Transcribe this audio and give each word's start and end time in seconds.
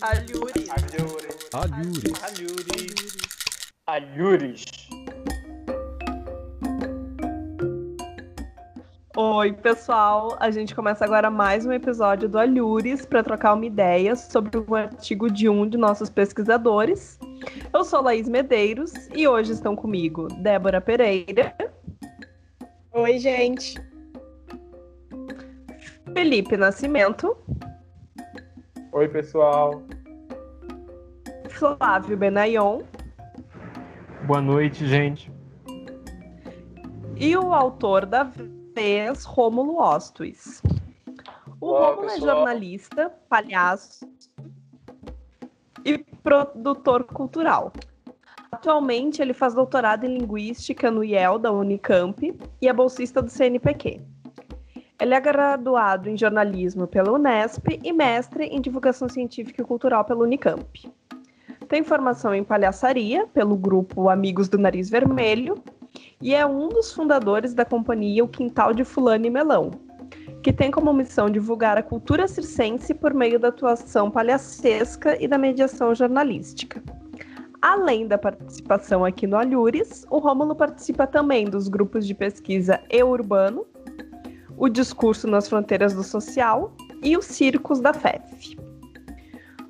Alhures. 0.00 0.68
Alhures. 0.70 1.48
Alhures. 1.52 2.22
Alhures. 2.22 3.16
Alhures. 3.86 4.64
Oi, 9.16 9.52
pessoal. 9.54 10.36
A 10.38 10.50
gente 10.50 10.74
começa 10.74 11.04
agora 11.04 11.30
mais 11.30 11.66
um 11.66 11.72
episódio 11.72 12.28
do 12.28 12.38
Alhures 12.38 13.04
para 13.04 13.24
trocar 13.24 13.54
uma 13.54 13.66
ideia 13.66 14.14
sobre 14.14 14.58
o 14.58 14.74
artigo 14.74 15.28
de 15.30 15.48
um 15.48 15.68
de 15.68 15.76
nossos 15.76 16.08
pesquisadores. 16.08 17.18
Eu 17.72 17.82
sou 17.82 18.00
Laís 18.02 18.28
Medeiros 18.28 18.92
e 19.14 19.26
hoje 19.26 19.52
estão 19.52 19.74
comigo 19.74 20.28
Débora 20.28 20.80
Pereira. 20.80 21.56
Oi, 22.92 23.18
gente. 23.18 23.74
Felipe 26.14 26.56
Nascimento. 26.56 27.36
Oi, 28.98 29.06
pessoal. 29.06 29.80
Flávio 31.50 32.16
Benayon. 32.16 32.82
Boa 34.26 34.40
noite, 34.40 34.88
gente. 34.88 35.30
E 37.16 37.36
o 37.36 37.54
autor 37.54 38.04
da 38.04 38.24
vez, 38.74 39.22
Rômulo 39.22 39.80
Ostuis. 39.80 40.60
O 41.60 41.66
Olá, 41.66 41.90
Rômulo 41.90 42.10
é 42.10 42.18
jornalista, 42.18 43.14
palhaço 43.28 44.04
e 45.84 45.98
produtor 45.98 47.04
cultural. 47.04 47.72
Atualmente, 48.50 49.22
ele 49.22 49.32
faz 49.32 49.54
doutorado 49.54 50.02
em 50.06 50.18
Linguística 50.18 50.90
no 50.90 51.04
IEL 51.04 51.38
da 51.38 51.52
Unicamp 51.52 52.36
e 52.60 52.68
é 52.68 52.72
bolsista 52.72 53.22
do 53.22 53.30
CNPq. 53.30 54.00
Ele 55.00 55.14
é 55.14 55.20
graduado 55.20 56.08
em 56.10 56.16
jornalismo 56.16 56.86
pela 56.88 57.12
Unesp 57.12 57.78
e 57.84 57.92
mestre 57.92 58.46
em 58.46 58.60
divulgação 58.60 59.08
científica 59.08 59.62
e 59.62 59.64
cultural 59.64 60.04
pela 60.04 60.24
Unicamp. 60.24 60.92
Tem 61.68 61.84
formação 61.84 62.34
em 62.34 62.42
palhaçaria 62.42 63.24
pelo 63.28 63.56
grupo 63.56 64.08
Amigos 64.08 64.48
do 64.48 64.58
Nariz 64.58 64.90
Vermelho 64.90 65.62
e 66.20 66.34
é 66.34 66.44
um 66.44 66.68
dos 66.68 66.92
fundadores 66.92 67.54
da 67.54 67.64
companhia 67.64 68.24
O 68.24 68.28
Quintal 68.28 68.74
de 68.74 68.82
Fulano 68.82 69.24
e 69.24 69.30
Melão, 69.30 69.70
que 70.42 70.52
tem 70.52 70.68
como 70.68 70.92
missão 70.92 71.30
divulgar 71.30 71.78
a 71.78 71.82
cultura 71.82 72.26
circense 72.26 72.92
por 72.92 73.14
meio 73.14 73.38
da 73.38 73.48
atuação 73.48 74.10
palhacesca 74.10 75.16
e 75.22 75.28
da 75.28 75.38
mediação 75.38 75.94
jornalística. 75.94 76.82
Além 77.62 78.06
da 78.06 78.18
participação 78.18 79.04
aqui 79.04 79.26
no 79.26 79.36
Alhures, 79.36 80.06
o 80.10 80.18
Rômulo 80.18 80.56
participa 80.56 81.06
também 81.06 81.44
dos 81.44 81.68
grupos 81.68 82.06
de 82.06 82.14
pesquisa 82.14 82.80
E 82.90 83.02
Urbano, 83.02 83.66
o 84.58 84.68
Discurso 84.68 85.28
nas 85.28 85.48
Fronteiras 85.48 85.94
do 85.94 86.02
Social 86.02 86.72
e 87.02 87.16
os 87.16 87.26
Circos 87.26 87.80
da 87.80 87.94
FEF. 87.94 88.58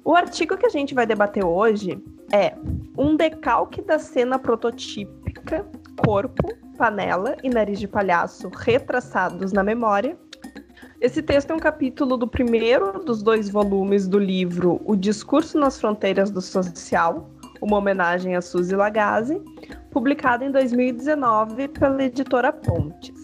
O 0.02 0.14
artigo 0.16 0.56
que 0.56 0.64
a 0.64 0.70
gente 0.70 0.94
vai 0.94 1.06
debater 1.06 1.44
hoje 1.44 2.02
é 2.32 2.54
um 2.96 3.14
decalque 3.14 3.82
da 3.82 3.98
cena 3.98 4.38
prototípica, 4.38 5.66
corpo, 6.02 6.48
panela 6.78 7.36
e 7.42 7.50
nariz 7.50 7.78
de 7.78 7.86
palhaço 7.86 8.48
retraçados 8.48 9.52
na 9.52 9.62
memória. 9.62 10.16
Esse 11.00 11.22
texto 11.22 11.50
é 11.50 11.54
um 11.54 11.58
capítulo 11.58 12.16
do 12.16 12.26
primeiro 12.26 13.04
dos 13.04 13.22
dois 13.22 13.50
volumes 13.50 14.08
do 14.08 14.18
livro 14.18 14.80
O 14.86 14.96
Discurso 14.96 15.58
nas 15.58 15.78
Fronteiras 15.78 16.30
do 16.30 16.40
Social, 16.40 17.28
uma 17.60 17.76
homenagem 17.76 18.34
a 18.34 18.40
Suzy 18.40 18.74
Lagasse, 18.74 19.40
publicado 19.90 20.44
em 20.44 20.50
2019 20.50 21.68
pela 21.68 22.02
editora 22.02 22.52
Pontes. 22.52 23.17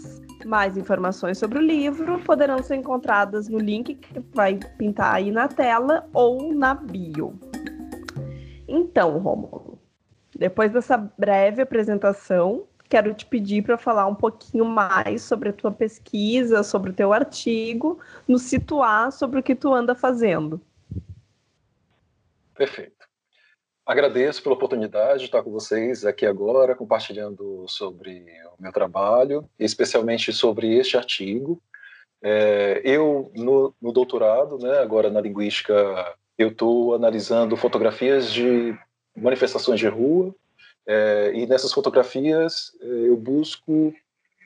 Mais 0.45 0.77
informações 0.77 1.39
sobre 1.39 1.59
o 1.59 1.63
livro 1.63 2.19
poderão 2.21 2.63
ser 2.63 2.77
encontradas 2.77 3.49
no 3.49 3.59
link 3.59 3.95
que 3.95 4.21
vai 4.33 4.59
pintar 4.79 5.15
aí 5.15 5.31
na 5.31 5.49
tela 5.49 6.09
ou 6.13 6.55
na 6.55 6.75
bio. 6.75 7.39
Então, 8.69 9.19
Rômulo, 9.19 9.79
depois 10.37 10.73
dessa 10.73 10.97
breve 10.97 11.63
apresentação, 11.63 12.67
quero 12.89 13.15
te 13.15 13.25
pedir 13.25 13.63
para 13.63 13.79
falar 13.79 14.07
um 14.07 14.15
pouquinho 14.15 14.65
mais 14.65 15.23
sobre 15.23 15.49
a 15.49 15.53
tua 15.53 15.73
pesquisa, 15.73 16.63
sobre 16.63 16.91
o 16.91 16.95
teu 16.95 17.13
artigo, 17.13 17.99
nos 18.29 18.43
situar 18.43 19.13
sobre 19.13 19.41
o 19.41 19.43
que 19.43 19.55
tu 19.55 19.73
anda 19.73 19.95
fazendo. 19.95 20.61
Perfeito. 22.55 23.14
Agradeço 23.87 24.43
pela 24.43 24.55
oportunidade 24.55 25.21
de 25.21 25.25
estar 25.27 25.43
com 25.43 25.51
vocês 25.51 26.07
aqui 26.07 26.25
agora, 26.25 26.75
compartilhando 26.75 27.67
sobre 27.69 28.25
o 28.59 28.63
meu 28.63 28.73
trabalho, 28.73 29.47
especialmente 29.59 30.33
sobre 30.33 30.75
este 30.79 30.97
artigo. 30.97 31.61
É, 32.23 32.81
eu, 32.83 33.31
no, 33.35 33.75
no 33.83 33.93
doutorado, 33.93 34.57
né, 34.57 34.79
agora 34.79 35.11
na 35.11 35.21
linguística, 35.21 35.75
eu 36.39 36.49
estou 36.49 36.95
analisando 36.95 37.59
fotografias 37.59 38.33
de 38.33 38.75
manifestações 39.15 39.79
de 39.79 39.87
rua, 39.87 40.35
é, 40.87 41.33
e 41.35 41.47
nessas 41.47 41.73
fotografias 41.73 42.73
é, 42.81 42.87
eu 42.87 43.17
busco 43.19 43.95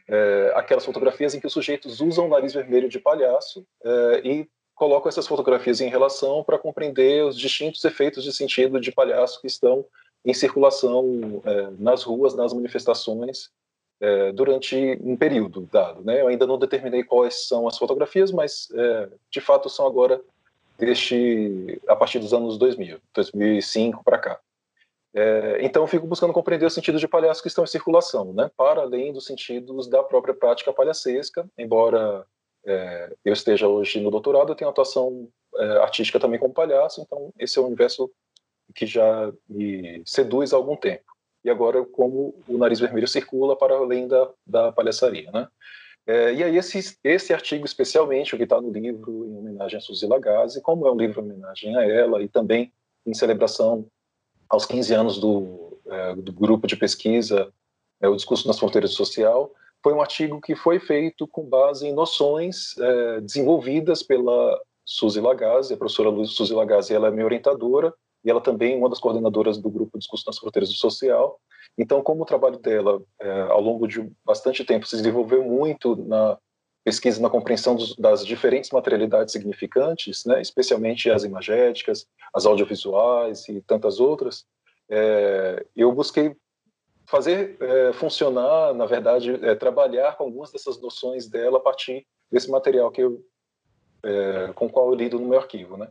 é, 0.09 0.53
aquelas 0.57 0.85
fotografias 0.85 1.35
em 1.35 1.41
que 1.41 1.47
os 1.47 1.53
sujeitos 1.53 2.01
usam 2.01 2.27
o 2.27 2.29
nariz 2.29 2.55
vermelho 2.55 2.89
de 2.89 2.99
palhaço 2.99 3.65
é, 3.85 4.21
e 4.25 4.49
coloco 4.79 5.09
essas 5.09 5.27
fotografias 5.27 5.81
em 5.81 5.89
relação 5.89 6.45
para 6.45 6.57
compreender 6.57 7.25
os 7.25 7.37
distintos 7.37 7.85
efeitos 7.85 8.23
de 8.23 8.33
sentido 8.33 8.81
de 8.81 8.93
palhaço 8.93 9.41
que 9.41 9.49
estão 9.49 9.85
em 10.25 10.33
circulação 10.33 11.43
é, 11.45 11.69
nas 11.79 12.05
ruas, 12.05 12.35
nas 12.35 12.53
manifestações, 12.53 13.51
é, 14.01 14.31
durante 14.31 14.97
um 15.03 15.17
período 15.17 15.69
dado. 15.73 16.05
Né? 16.05 16.21
Eu 16.21 16.29
ainda 16.29 16.47
não 16.47 16.57
determinei 16.57 17.03
quais 17.03 17.49
são 17.49 17.67
as 17.67 17.77
fotografias, 17.77 18.31
mas 18.31 18.69
é, 18.73 19.09
de 19.29 19.41
fato 19.41 19.69
são 19.69 19.85
agora 19.85 20.21
deste, 20.79 21.81
a 21.89 21.97
partir 21.97 22.21
dos 22.21 22.33
anos 22.33 22.57
2000, 22.57 23.01
2005 23.13 24.05
para 24.05 24.19
cá. 24.19 24.41
É, 25.13 25.59
então 25.63 25.85
fico 25.89 26.07
buscando 26.07 26.33
compreender 26.33 26.67
os 26.67 26.75
sentidos 26.75 27.01
de 27.01 27.09
palhaço 27.09 27.43
que 27.43 27.49
estão 27.49 27.65
em 27.65 27.69
circulação, 27.69 28.33
né? 28.33 28.49
para 28.57 28.83
além 28.83 29.13
dos 29.13 29.27
sentidos 29.27 29.89
da 29.89 30.05
própria 30.05 30.35
prática 30.35 30.73
palhacesca, 30.73 31.49
embora 31.59 32.25
é, 32.69 33.17
eu 33.25 33.33
esteja 33.33 33.67
hoje 33.67 34.01
no 34.01 34.11
doutorado, 34.11 34.51
eu 34.51 34.55
tenho 34.55 34.71
atuação 34.71 35.29
é, 35.57 35.65
artística 35.79 36.21
também 36.21 36.39
como 36.39 36.53
palhaço, 36.53 37.01
então 37.01 37.33
esse 37.39 37.59
é 37.59 37.63
um 37.63 37.67
universo 37.67 38.11
que 38.75 38.85
já 38.87 39.33
me 39.49 40.03
seduz 40.05 40.53
há 40.53 40.57
algum 40.57 40.77
tempo. 40.77 41.05
E 41.43 41.49
agora, 41.49 41.85
como 41.85 42.35
o 42.47 42.59
nariz 42.59 42.79
vermelho 42.79 43.09
circula 43.09 43.57
para 43.57 43.75
além 43.75 44.07
da, 44.07 44.31
da 44.47 44.73
palhaçaria, 44.73 45.31
né? 45.33 45.49
É, 46.07 46.33
e 46.33 46.43
aí 46.43 46.57
esse, 46.57 46.99
esse 47.05 47.35
artigo, 47.35 47.67
especialmente, 47.67 48.35
o 48.35 48.39
que 48.39 48.45
está 48.45 48.61
no 48.61 48.71
livro 48.71 49.27
em 49.27 49.37
homenagem 49.37 49.77
a 49.77 49.81
Suzy 49.81 50.07
Lagasse, 50.07 50.63
como 50.63 50.87
é 50.87 50.93
um 50.93 50.97
livro 50.97 51.21
em 51.21 51.25
homenagem 51.25 51.77
a 51.77 51.85
ela 51.85 52.23
e 52.23 52.29
também 52.29 52.73
em 53.07 53.13
celebração 53.13 53.87
aos 54.49 54.65
15 54.65 54.95
anos 54.95 55.19
do, 55.19 55.79
é, 55.87 56.15
do 56.17 56.33
grupo 56.33 56.67
de 56.67 56.77
pesquisa 56.77 57.53
é, 58.01 58.09
O 58.09 58.17
Discurso 58.17 58.47
nas 58.47 58.59
Fronteiras 58.59 58.93
Social, 58.93 59.53
foi 59.89 59.95
um 59.95 60.03
artigo 60.03 60.39
que 60.39 60.55
foi 60.55 60.79
feito 60.79 61.27
com 61.27 61.49
base 61.49 61.87
em 61.87 61.95
noções 61.95 62.77
é, 62.77 63.23
desenvolvidas 63.23 64.03
pela 64.03 64.61
Suzy 64.85 65.19
Lagasse, 65.19 65.73
a 65.73 65.79
professora 65.79 66.11
Suzy 66.27 66.53
Lagasse, 66.53 66.93
ela 66.93 67.09
é 67.09 67.11
minha 67.11 67.25
orientadora 67.25 67.95
e 68.23 68.29
ela 68.29 68.39
também 68.39 68.75
é 68.75 68.77
uma 68.77 68.91
das 68.91 68.99
coordenadoras 68.99 69.57
do 69.57 69.71
grupo 69.71 69.99
Discurso 69.99 70.27
nas 70.27 70.37
Fronteiras 70.37 70.69
do 70.69 70.75
Social. 70.75 71.41
Então, 71.79 72.03
como 72.03 72.23
o 72.23 72.27
trabalho 72.27 72.59
dela, 72.59 73.01
é, 73.19 73.41
ao 73.49 73.63
longo 73.63 73.89
de 73.89 74.13
bastante 74.27 74.63
tempo, 74.63 74.87
se 74.87 74.95
desenvolveu 74.95 75.43
muito 75.43 75.97
na 75.97 76.37
pesquisa, 76.85 77.23
na 77.23 77.31
compreensão 77.31 77.75
dos, 77.75 77.97
das 77.97 78.27
diferentes 78.27 78.69
materialidades 78.69 79.33
significantes, 79.33 80.27
né, 80.27 80.43
especialmente 80.43 81.11
as 81.11 81.25
imagéticas, 81.25 82.07
as 82.35 82.45
audiovisuais 82.45 83.49
e 83.49 83.63
tantas 83.63 84.01
outras, 84.01 84.45
é, 84.91 85.65
eu 85.75 85.91
busquei 85.93 86.37
fazer 87.09 87.57
é, 87.61 87.93
funcionar, 87.95 88.75
na 88.75 88.85
verdade, 88.85 89.35
é, 89.45 89.55
trabalhar 89.55 90.17
com 90.17 90.25
algumas 90.25 90.53
dessas 90.53 90.81
noções 90.81 91.27
dela 91.27 91.59
a 91.59 91.61
partir 91.61 92.07
desse 92.31 92.51
material 92.51 92.91
que 92.91 93.01
eu, 93.01 93.25
é, 94.05 94.53
com 94.55 94.67
o 94.67 94.71
qual 94.71 94.91
eu 94.91 94.95
lido 94.95 95.19
no 95.19 95.27
meu 95.27 95.39
arquivo, 95.39 95.77
né? 95.77 95.89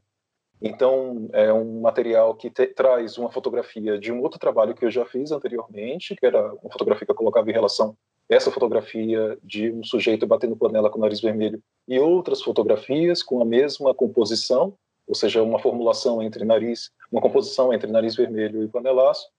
Então, 0.61 1.29
é 1.33 1.51
um 1.53 1.81
material 1.81 2.35
que 2.35 2.49
te, 2.49 2.67
traz 2.67 3.17
uma 3.17 3.31
fotografia 3.31 3.97
de 3.99 4.11
um 4.11 4.21
outro 4.21 4.39
trabalho 4.39 4.73
que 4.73 4.85
eu 4.85 4.91
já 4.91 5.05
fiz 5.05 5.31
anteriormente, 5.31 6.15
que 6.15 6.25
era 6.25 6.53
uma 6.53 6.71
fotografia 6.71 7.05
que 7.05 7.11
eu 7.11 7.15
colocava 7.15 7.49
em 7.49 7.53
relação 7.53 7.95
essa 8.29 8.51
fotografia 8.51 9.37
de 9.41 9.71
um 9.71 9.83
sujeito 9.83 10.27
batendo 10.27 10.55
panela 10.55 10.89
com 10.89 10.97
o 10.97 11.01
nariz 11.01 11.21
vermelho 11.21 11.61
e 11.87 11.97
outras 11.97 12.41
fotografias 12.41 13.23
com 13.23 13.41
a 13.41 13.45
mesma 13.45 13.93
composição, 13.93 14.73
ou 15.07 15.15
seja, 15.15 15.41
uma 15.41 15.59
formulação 15.59 16.21
entre 16.21 16.43
nariz, 16.43 16.91
uma 17.09 17.21
composição 17.21 17.73
entre 17.73 17.89
nariz 17.89 18.15
vermelho 18.15 18.63
e 18.63 18.67
panelaço, 18.67 19.29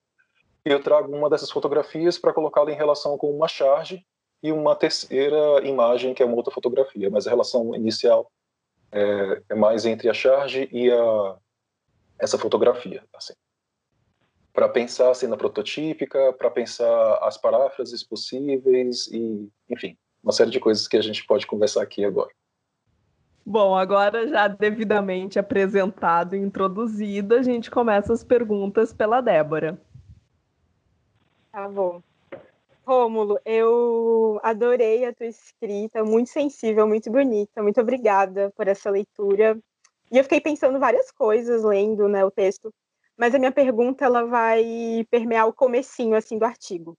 eu 0.71 0.83
trago 0.83 1.15
uma 1.15 1.31
dessas 1.31 1.51
fotografias 1.51 2.19
para 2.19 2.33
colocá-la 2.33 2.71
em 2.71 2.77
relação 2.77 3.17
com 3.17 3.31
uma 3.31 3.49
charge 3.49 4.05
e 4.43 4.53
uma 4.53 4.77
terceira 4.77 5.67
imagem, 5.67 6.15
que 6.15 6.23
é 6.23 6.27
uma 6.27 6.37
outra 6.37 6.53
fotografia, 6.53 7.11
mas 7.11 7.27
a 7.27 7.31
relação 7.31 7.75
inicial 7.75 8.31
é, 8.93 9.43
é 9.51 9.55
mais 9.55 9.85
entre 9.85 10.09
a 10.09 10.15
charge 10.15 10.69
e 10.73 10.91
a, 10.91 11.37
essa 12.19 12.39
fotografia. 12.39 13.05
Assim. 13.15 13.35
Para 14.53 14.69
pensar 14.69 15.11
a 15.11 15.15
cena 15.15 15.37
prototípica, 15.37 16.33
para 16.33 16.51
pensar 16.51 17.19
as 17.23 17.37
paráfrases 17.37 18.03
possíveis 18.03 19.07
e, 19.09 19.49
enfim, 19.69 19.97
uma 20.23 20.33
série 20.33 20.51
de 20.51 20.61
coisas 20.61 20.89
que 20.89 20.97
a 20.97 21.03
gente 21.03 21.25
pode 21.27 21.47
conversar 21.47 21.83
aqui 21.83 22.05
agora. 22.05 22.31
Bom, 23.45 23.75
agora 23.75 24.29
já 24.29 24.47
devidamente 24.47 25.39
apresentado 25.39 26.37
e 26.37 26.39
introduzido, 26.39 27.35
a 27.35 27.43
gente 27.43 27.71
começa 27.71 28.13
as 28.13 28.23
perguntas 28.23 28.93
pela 28.93 29.23
Débora. 29.23 29.81
Tá 31.59 31.67
bom. 31.67 32.01
Rômulo, 32.87 33.41
eu 33.45 34.39
adorei 34.45 35.05
a 35.05 35.13
tua 35.13 35.27
escrita, 35.27 36.05
muito 36.05 36.31
sensível, 36.31 36.87
muito 36.87 37.11
bonita. 37.11 37.61
Muito 37.61 37.81
obrigada 37.81 38.53
por 38.57 38.69
essa 38.69 38.89
leitura. 38.89 39.59
E 40.09 40.17
eu 40.17 40.23
fiquei 40.23 40.41
pensando 40.41 40.79
várias 40.79 41.11
coisas 41.11 41.65
lendo 41.65 42.07
né, 42.07 42.25
o 42.25 42.31
texto, 42.31 42.73
mas 43.17 43.35
a 43.35 43.41
minha 43.41 43.51
pergunta 43.51 44.05
ela 44.05 44.25
vai 44.25 45.05
permear 45.11 45.49
o 45.49 45.53
comecinho 45.53 46.15
assim 46.15 46.39
do 46.39 46.45
artigo. 46.45 46.97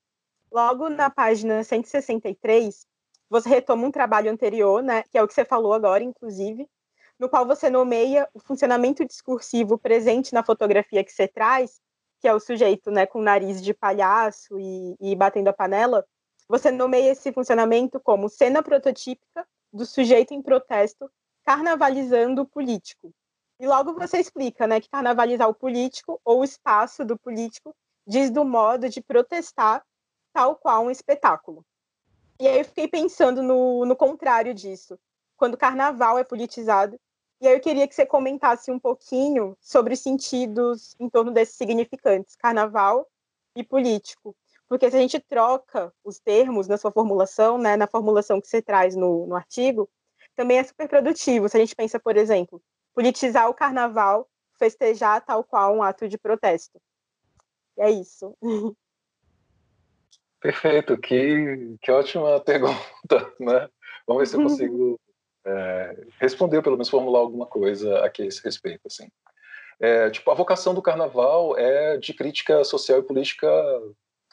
Logo 0.52 0.90
na 0.90 1.10
página 1.10 1.64
163, 1.64 2.86
você 3.30 3.48
retoma 3.48 3.88
um 3.88 3.92
trabalho 3.92 4.30
anterior, 4.30 4.84
né, 4.84 5.04
que 5.04 5.18
é 5.18 5.24
o 5.24 5.28
que 5.28 5.34
você 5.34 5.46
falou 5.46 5.72
agora, 5.72 6.04
inclusive, 6.04 6.68
no 7.18 7.30
qual 7.30 7.48
você 7.48 7.70
nomeia 7.70 8.28
o 8.34 8.42
funcionamento 8.42 9.06
discursivo 9.06 9.78
presente 9.78 10.34
na 10.34 10.44
fotografia 10.44 11.02
que 11.02 11.14
você 11.14 11.30
traz, 11.30 11.80
que 12.19 12.27
é 12.27 12.33
o 12.33 12.39
sujeito 12.39 12.92
né, 12.92 13.06
com 13.06 13.21
nariz 13.21 13.62
de 13.62 13.74
palhaço 13.74 14.60
e, 14.60 14.95
e 15.00 15.16
batendo 15.16 15.48
a 15.48 15.54
panela, 15.54 16.06
você 16.48 16.71
nomeia 16.71 17.12
esse 17.12 17.31
funcionamento 17.31 18.00
como 18.00 18.30
cena 18.30 18.62
prototípica 18.62 19.48
do 19.71 19.86
sujeito 19.86 20.33
em 20.33 20.42
protesto 20.42 21.10
carnavalizando 21.45 22.42
o 22.42 22.48
político. 22.48 23.12
E 23.60 23.68
logo 23.68 23.94
você 23.94 24.19
explica 24.19 24.66
né, 24.66 24.80
que 24.80 24.89
carnavalizar 24.89 25.50
o 25.50 25.54
político 25.54 26.19
ou 26.24 26.39
o 26.42 26.44
espaço 26.44 27.04
do 27.04 27.18
político 27.18 27.75
diz 28.07 28.31
do 28.31 28.45
modo 28.45 28.89
de 28.89 29.01
protestar 29.01 29.83
tal 30.33 30.56
qual 30.56 30.86
um 30.86 30.92
espetáculo. 30.92 31.66
E 32.39 32.48
aí 32.48 32.60
eu 32.60 32.66
fiquei 32.66 32.88
pensando 32.88 33.44
no, 33.44 33.86
no 33.86 33.95
contrário 33.95 34.54
disso, 34.54 34.98
quando 35.36 35.56
o 35.56 35.57
carnaval 35.57 36.18
é 36.18 36.24
politizado. 36.24 36.98
E 37.42 37.48
aí 37.48 37.54
eu 37.54 37.60
queria 37.62 37.88
que 37.88 37.96
você 37.96 38.06
comentasse 38.06 38.70
um 38.70 38.80
pouquinho 38.80 39.58
sobre 39.62 39.94
os 39.94 40.02
sentidos 40.02 40.96
em 41.00 41.10
torno 41.10 41.32
desses 41.32 41.56
significantes, 41.56 42.36
carnaval 42.36 43.08
e 43.56 43.64
político. 43.64 44.36
Porque 44.68 44.92
se 44.92 44.98
a 44.98 45.00
gente 45.00 45.20
troca 45.20 45.94
os 46.04 46.20
termos 46.20 46.68
na 46.68 46.78
sua 46.78 46.92
formulação, 46.92 47.58
né, 47.58 47.76
na 47.76 47.88
formulação 47.88 48.42
que 48.42 48.48
você 48.48 48.62
traz 48.62 48.96
no, 48.96 49.26
no 49.26 49.36
artigo, 49.36 49.90
também 50.36 50.60
é 50.60 50.64
super 50.64 50.88
produtivo. 50.88 51.48
Se 51.50 51.58
a 51.58 51.60
gente 51.60 51.76
pensa, 51.76 52.00
por 52.00 52.18
exemplo, 52.18 52.62
politizar 52.94 53.50
o 53.50 53.54
carnaval, 53.54 54.30
festejar 54.58 55.26
tal 55.26 55.44
qual 55.44 55.76
um 55.76 55.82
ato 55.82 56.08
de 56.08 56.18
protesto. 56.18 56.80
E 57.78 57.82
é 57.82 57.90
isso. 57.90 58.36
Perfeito, 60.42 60.98
que, 60.98 61.78
que 61.82 61.92
ótima 61.92 62.40
pergunta, 62.46 63.34
né? 63.40 63.70
Vamos 64.06 64.22
ver 64.22 64.28
se 64.28 64.36
eu 64.36 64.44
consigo 64.44 65.00
é, 65.50 66.04
responder, 66.19 66.57
ou 66.57 66.63
pelo 66.63 66.75
menos 66.75 66.90
formular 66.90 67.19
alguma 67.19 67.46
coisa 67.46 68.06
a 68.06 68.12
esse 68.24 68.44
respeito, 68.44 68.81
assim. 68.86 69.07
É, 69.80 70.10
tipo, 70.10 70.30
a 70.30 70.36
vocação 70.36 70.74
do 70.74 70.81
carnaval 70.81 71.57
é 71.57 71.98
de 71.98 72.13
crítica 72.13 72.63
social 72.63 73.00
e 73.00 73.04
política 73.04 73.50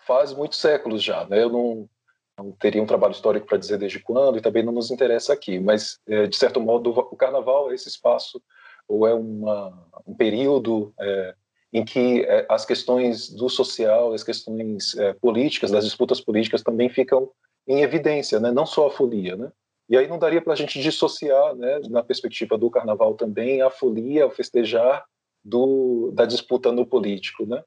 faz 0.06 0.32
muitos 0.32 0.60
séculos 0.60 1.02
já, 1.02 1.24
né? 1.26 1.42
Eu 1.42 1.48
não, 1.48 1.88
não 2.36 2.52
teria 2.52 2.82
um 2.82 2.86
trabalho 2.86 3.12
histórico 3.12 3.46
para 3.46 3.58
dizer 3.58 3.78
desde 3.78 4.00
quando 4.00 4.38
e 4.38 4.42
também 4.42 4.62
não 4.62 4.72
nos 4.72 4.90
interessa 4.90 5.32
aqui, 5.32 5.58
mas 5.58 5.98
é, 6.06 6.26
de 6.26 6.36
certo 6.36 6.60
modo 6.60 6.90
o 6.90 7.16
carnaval 7.16 7.70
é 7.70 7.74
esse 7.74 7.88
espaço 7.88 8.42
ou 8.88 9.06
é 9.06 9.14
uma, 9.14 9.72
um 10.06 10.14
período 10.14 10.92
é, 11.00 11.34
em 11.72 11.84
que 11.84 12.24
é, 12.24 12.46
as 12.48 12.64
questões 12.64 13.30
do 13.30 13.48
social, 13.48 14.12
as 14.12 14.22
questões 14.22 14.96
é, 14.96 15.12
políticas, 15.14 15.70
das 15.70 15.84
disputas 15.84 16.20
políticas 16.20 16.62
também 16.62 16.88
ficam 16.88 17.30
em 17.66 17.82
evidência, 17.82 18.38
né? 18.38 18.52
não 18.52 18.66
só 18.66 18.86
a 18.88 18.90
folia. 18.90 19.36
Né? 19.36 19.50
E 19.88 19.96
aí 19.96 20.08
não 20.08 20.18
daria 20.18 20.42
para 20.42 20.52
a 20.52 20.56
gente 20.56 20.80
dissociar, 20.80 21.54
né, 21.54 21.80
na 21.88 22.02
perspectiva 22.02 22.58
do 22.58 22.70
carnaval 22.70 23.14
também, 23.14 23.62
a 23.62 23.70
folia, 23.70 24.26
o 24.26 24.30
festejar 24.30 25.04
do, 25.44 26.10
da 26.12 26.24
disputa 26.24 26.72
no 26.72 26.84
político, 26.84 27.46
né? 27.46 27.62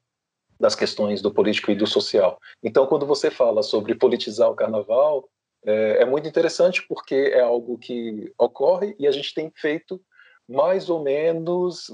das 0.60 0.74
questões 0.74 1.22
do 1.22 1.32
político 1.32 1.70
e 1.70 1.74
do 1.74 1.86
social. 1.86 2.38
Então, 2.62 2.86
quando 2.86 3.06
você 3.06 3.30
fala 3.30 3.62
sobre 3.62 3.94
politizar 3.94 4.50
o 4.50 4.54
carnaval, 4.54 5.26
é, 5.64 6.02
é 6.02 6.04
muito 6.04 6.28
interessante 6.28 6.84
porque 6.86 7.14
é 7.14 7.40
algo 7.40 7.78
que 7.78 8.30
ocorre 8.38 8.94
e 8.98 9.08
a 9.08 9.10
gente 9.10 9.32
tem 9.32 9.50
feito 9.56 9.98
mais 10.46 10.90
ou 10.90 11.02
menos 11.02 11.90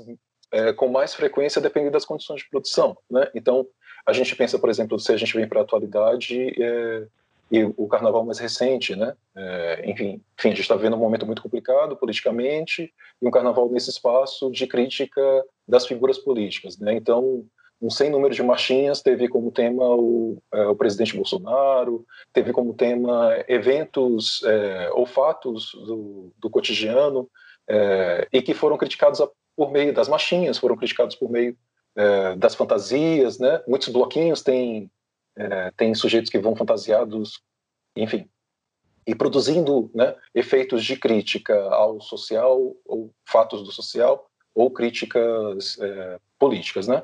é, 0.51 0.73
com 0.73 0.89
mais 0.89 1.15
frequência 1.15 1.61
dependendo 1.61 1.93
das 1.93 2.05
condições 2.05 2.41
de 2.43 2.51
produção. 2.51 2.99
Né? 3.09 3.31
Então, 3.35 3.65
a 4.05 4.13
gente 4.13 4.35
pensa, 4.35 4.59
por 4.59 4.69
exemplo, 4.69 4.99
se 4.99 5.13
a 5.13 5.17
gente 5.17 5.35
vem 5.37 5.49
para 5.49 5.61
a 5.61 5.63
atualidade 5.63 6.61
é, 6.61 7.07
e 7.51 7.65
o 7.65 7.87
carnaval 7.87 8.25
mais 8.25 8.39
recente, 8.39 8.97
né? 8.97 9.15
É, 9.35 9.91
enfim, 9.91 10.21
enfim, 10.39 10.49
a 10.49 10.51
gente 10.51 10.63
está 10.63 10.75
vivendo 10.75 10.97
um 10.97 11.01
momento 11.01 11.27
muito 11.27 11.43
complicado 11.43 11.97
politicamente 11.97 12.93
e 13.23 13.27
um 13.27 13.31
carnaval 13.31 13.69
nesse 13.71 13.91
espaço 13.91 14.51
de 14.51 14.67
crítica 14.67 15.21
das 15.67 15.87
figuras 15.87 16.19
políticas. 16.19 16.79
Né? 16.79 16.95
Então, 16.95 17.45
um 17.81 17.91
sem 17.91 18.11
número 18.11 18.35
de 18.35 18.43
marchinhas 18.43 19.01
teve 19.01 19.29
como 19.29 19.53
tema 19.53 19.85
o, 19.85 20.43
é, 20.53 20.67
o 20.67 20.75
presidente 20.75 21.15
Bolsonaro, 21.15 22.05
teve 22.33 22.53
como 22.53 22.75
tema 22.75 23.33
eventos 23.47 24.43
é, 24.45 24.91
ou 24.93 25.07
fatos 25.07 25.71
do, 25.87 26.33
do 26.39 26.51
cotidiano 26.51 27.29
é, 27.69 28.27
e 28.33 28.43
que 28.43 28.55
foram 28.55 28.77
criticados 28.77 29.21
a 29.21 29.29
por 29.57 29.73
meio 29.73 29.93
das 29.93 30.07
machinhas, 30.07 30.59
foram 30.59 30.77
criticados 30.77 31.17
por 31.17 31.31
meio 31.31 31.57
é, 31.97 32.37
das 32.37 32.55
fantasias, 32.55 33.39
né? 33.39 33.63
Muitos 33.67 33.89
bloquinhos 33.89 34.43
têm, 34.43 34.91
é, 35.37 35.71
têm 35.77 35.95
sujeitos 35.95 36.31
que 36.31 36.39
vão 36.39 36.57
fantasiados, 36.57 37.41
enfim, 37.97 38.29
e 39.07 39.15
produzindo 39.15 39.91
né, 39.95 40.15
efeitos 40.35 40.85
de 40.85 40.97
crítica 40.97 41.55
ao 41.71 42.01
social, 42.01 42.75
ou 42.85 43.13
fatos 43.25 43.63
do 43.63 43.71
social, 43.71 44.29
ou 44.55 44.71
críticas 44.71 45.79
é, 45.79 46.19
políticas, 46.39 46.89
né? 46.89 47.03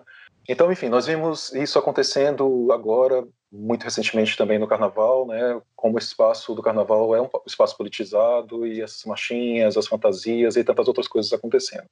Então, 0.48 0.72
enfim, 0.72 0.88
nós 0.88 1.06
vimos 1.06 1.52
isso 1.52 1.78
acontecendo 1.78 2.72
agora, 2.72 3.24
muito 3.50 3.84
recentemente 3.84 4.36
também 4.36 4.58
no 4.58 4.66
Carnaval, 4.66 5.26
né? 5.26 5.60
Como 5.76 5.98
esse 5.98 6.08
espaço 6.08 6.54
do 6.54 6.62
Carnaval 6.62 7.14
é 7.14 7.22
um 7.22 7.28
espaço 7.46 7.76
politizado 7.76 8.66
e 8.66 8.80
essas 8.80 9.04
machinhas, 9.04 9.76
as 9.76 9.86
fantasias 9.86 10.56
e 10.56 10.64
tantas 10.64 10.88
outras 10.88 11.06
coisas 11.06 11.32
acontecendo. 11.32 11.86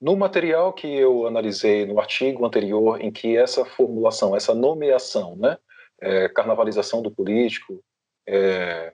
No 0.00 0.16
material 0.16 0.72
que 0.72 0.86
eu 0.86 1.26
analisei 1.26 1.84
no 1.84 1.98
artigo 1.98 2.46
anterior, 2.46 3.00
em 3.00 3.10
que 3.10 3.36
essa 3.36 3.64
formulação, 3.64 4.36
essa 4.36 4.54
nomeação, 4.54 5.34
né, 5.34 5.58
é, 6.00 6.28
carnavalização 6.28 7.02
do 7.02 7.10
político, 7.10 7.82
é, 8.26 8.92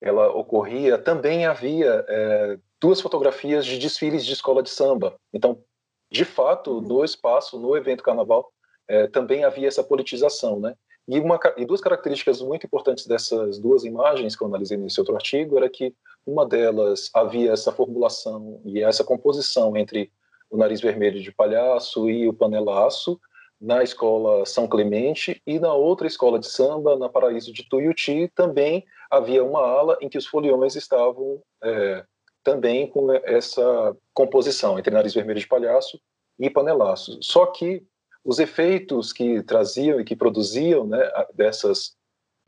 ela 0.00 0.30
ocorria, 0.32 0.96
também 0.96 1.46
havia 1.46 2.04
é, 2.08 2.58
duas 2.80 3.00
fotografias 3.00 3.66
de 3.66 3.78
desfiles 3.78 4.24
de 4.24 4.32
escola 4.32 4.62
de 4.62 4.70
samba. 4.70 5.16
Então, 5.32 5.62
de 6.10 6.24
fato, 6.24 6.72
uhum. 6.72 6.80
no 6.80 7.04
espaço, 7.04 7.58
no 7.58 7.76
evento 7.76 8.02
carnaval, 8.02 8.50
é, 8.86 9.06
também 9.08 9.44
havia 9.44 9.68
essa 9.68 9.84
politização, 9.84 10.58
né? 10.58 10.74
E, 11.06 11.18
uma, 11.18 11.40
e 11.56 11.64
duas 11.64 11.80
características 11.80 12.42
muito 12.42 12.66
importantes 12.66 13.06
dessas 13.06 13.58
duas 13.58 13.84
imagens 13.84 14.36
que 14.36 14.42
eu 14.42 14.46
analisei 14.46 14.76
nesse 14.76 15.00
outro 15.00 15.14
artigo 15.14 15.56
era 15.56 15.68
que 15.68 15.94
uma 16.26 16.46
delas 16.46 17.10
havia 17.14 17.52
essa 17.52 17.72
formulação 17.72 18.60
e 18.64 18.82
essa 18.82 19.02
composição 19.02 19.74
entre 19.74 20.12
o 20.50 20.58
Nariz 20.58 20.82
Vermelho 20.82 21.20
de 21.20 21.32
Palhaço 21.32 22.10
e 22.10 22.28
o 22.28 22.34
Panelaço, 22.34 23.18
na 23.60 23.82
escola 23.82 24.46
São 24.46 24.68
Clemente, 24.68 25.42
e 25.46 25.58
na 25.58 25.72
outra 25.72 26.06
escola 26.06 26.38
de 26.38 26.46
samba, 26.46 26.96
na 26.96 27.08
Paraíso 27.08 27.52
de 27.52 27.68
Tuiuti, 27.68 28.30
também 28.34 28.84
havia 29.10 29.44
uma 29.44 29.60
ala 29.60 29.98
em 30.00 30.08
que 30.08 30.18
os 30.18 30.26
foliões 30.26 30.76
estavam 30.76 31.42
é, 31.62 32.04
também 32.44 32.86
com 32.86 33.12
essa 33.12 33.96
composição 34.14 34.78
entre 34.78 34.92
Nariz 34.92 35.12
Vermelho 35.12 35.40
de 35.40 35.48
Palhaço 35.48 36.00
e 36.38 36.48
Panelaço. 36.48 37.18
Só 37.20 37.46
que 37.46 37.82
os 38.24 38.38
efeitos 38.38 39.12
que 39.12 39.42
traziam 39.42 40.00
e 40.00 40.04
que 40.04 40.14
produziam 40.14 40.86
né, 40.86 40.98
dessas 41.34 41.96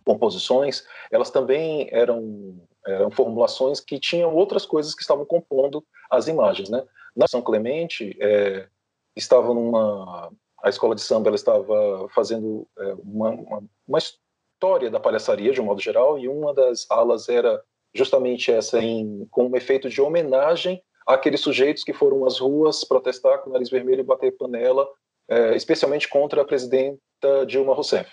composições, 0.05 0.85
elas 1.11 1.31
também 1.31 1.89
eram, 1.91 2.57
eram 2.87 3.11
formulações 3.11 3.81
que 3.81 3.99
tinham 3.99 4.35
outras 4.35 4.65
coisas 4.65 4.95
que 4.95 5.03
estavam 5.03 5.25
compondo 5.25 5.85
as 6.11 6.29
imagens, 6.29 6.69
né? 6.69 6.85
Na 7.17 7.27
São 7.27 7.43
Clemente, 7.43 8.17
é, 8.21 8.69
estava 9.17 9.53
numa. 9.53 10.31
A 10.63 10.69
escola 10.69 10.95
de 10.95 11.01
samba 11.01 11.29
ela 11.29 11.37
estava 11.37 12.09
fazendo 12.11 12.67
é, 12.79 12.95
uma, 13.05 13.31
uma, 13.31 13.63
uma, 13.87 13.99
história 13.99 14.91
da 14.91 15.01
palhaçaria, 15.01 15.53
de 15.53 15.61
um 15.61 15.65
modo 15.65 15.81
geral, 15.81 16.19
e 16.19 16.29
uma 16.29 16.53
das 16.53 16.87
alas 16.91 17.29
era 17.29 17.63
justamente 17.95 18.53
essa, 18.53 18.79
em, 18.79 19.27
com 19.31 19.47
um 19.47 19.57
efeito 19.57 19.89
de 19.89 20.01
homenagem 20.01 20.83
àqueles 21.07 21.41
sujeitos 21.41 21.83
que 21.83 21.93
foram 21.93 22.25
às 22.27 22.39
ruas 22.39 22.85
protestar 22.85 23.39
com 23.39 23.51
o 23.51 23.53
nariz 23.53 23.71
vermelho 23.71 24.01
e 24.01 24.05
bater 24.05 24.37
panela, 24.37 24.87
é, 25.29 25.57
especialmente 25.57 26.09
contra 26.09 26.43
a 26.43 26.45
presidenta 26.45 27.47
Dilma 27.47 27.75
Rousseff. 27.75 28.11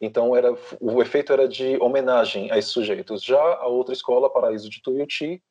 Então, 0.00 0.36
era, 0.36 0.54
o 0.80 1.00
efeito 1.00 1.32
era 1.32 1.48
de 1.48 1.78
homenagem 1.78 2.50
a 2.50 2.58
esses 2.58 2.70
sujeitos. 2.70 3.22
Já 3.22 3.40
a 3.40 3.66
outra 3.66 3.94
escola, 3.94 4.30
Paraíso 4.30 4.68
de 4.68 4.82
Tuiuti, 4.82 5.42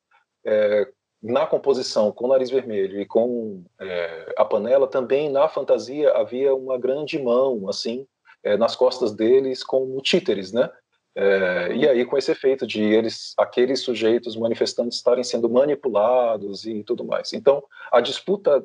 é, 0.44 0.88
na 1.22 1.46
composição 1.46 2.12
com 2.12 2.26
o 2.26 2.28
nariz 2.28 2.50
vermelho 2.50 3.00
e 3.00 3.06
com 3.06 3.64
é, 3.80 4.34
a 4.36 4.44
panela, 4.44 4.86
também 4.86 5.30
na 5.30 5.48
fantasia 5.48 6.12
havia 6.12 6.54
uma 6.54 6.78
grande 6.78 7.18
mão, 7.18 7.68
assim, 7.68 8.06
é, 8.42 8.56
nas 8.56 8.76
costas 8.76 9.12
deles, 9.12 9.64
como 9.64 10.00
títeres, 10.00 10.52
né? 10.52 10.70
É, 11.18 11.74
e 11.74 11.88
aí 11.88 12.04
com 12.04 12.18
esse 12.18 12.30
efeito 12.30 12.66
de 12.66 12.82
eles, 12.82 13.32
aqueles 13.38 13.80
sujeitos 13.80 14.36
manifestantes 14.36 14.98
estarem 14.98 15.24
sendo 15.24 15.48
manipulados 15.48 16.66
e 16.66 16.84
tudo 16.84 17.04
mais. 17.04 17.32
Então 17.32 17.64
a 17.90 18.00
disputa 18.02 18.64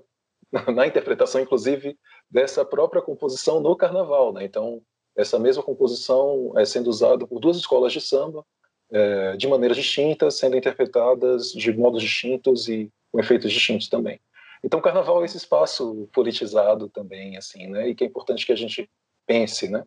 na 0.75 0.85
interpretação, 0.85 1.39
inclusive, 1.39 1.97
dessa 2.29 2.65
própria 2.65 3.01
composição 3.01 3.61
no 3.61 3.75
Carnaval, 3.75 4.33
né? 4.33 4.43
Então 4.43 4.81
essa 5.15 5.39
mesma 5.39 5.63
composição 5.63 6.53
é 6.57 6.65
sendo 6.65 6.89
usada 6.89 7.25
por 7.25 7.39
duas 7.39 7.57
escolas 7.57 7.93
de 7.93 8.01
samba 8.01 8.45
é, 8.91 9.37
de 9.37 9.47
maneiras 9.47 9.77
distintas, 9.77 10.37
sendo 10.37 10.57
interpretadas 10.57 11.51
de 11.51 11.71
modos 11.73 12.01
distintos 12.01 12.67
e 12.67 12.91
com 13.11 13.19
efeitos 13.19 13.51
distintos 13.51 13.87
também. 13.87 14.19
Então, 14.63 14.79
o 14.79 14.83
Carnaval 14.83 15.21
é 15.21 15.25
esse 15.25 15.37
espaço 15.37 16.07
politizado 16.13 16.87
também, 16.89 17.37
assim, 17.37 17.67
né? 17.67 17.89
E 17.89 17.95
que 17.95 18.03
é 18.03 18.07
importante 18.07 18.45
que 18.45 18.51
a 18.51 18.55
gente 18.55 18.89
pense, 19.25 19.69
né? 19.69 19.83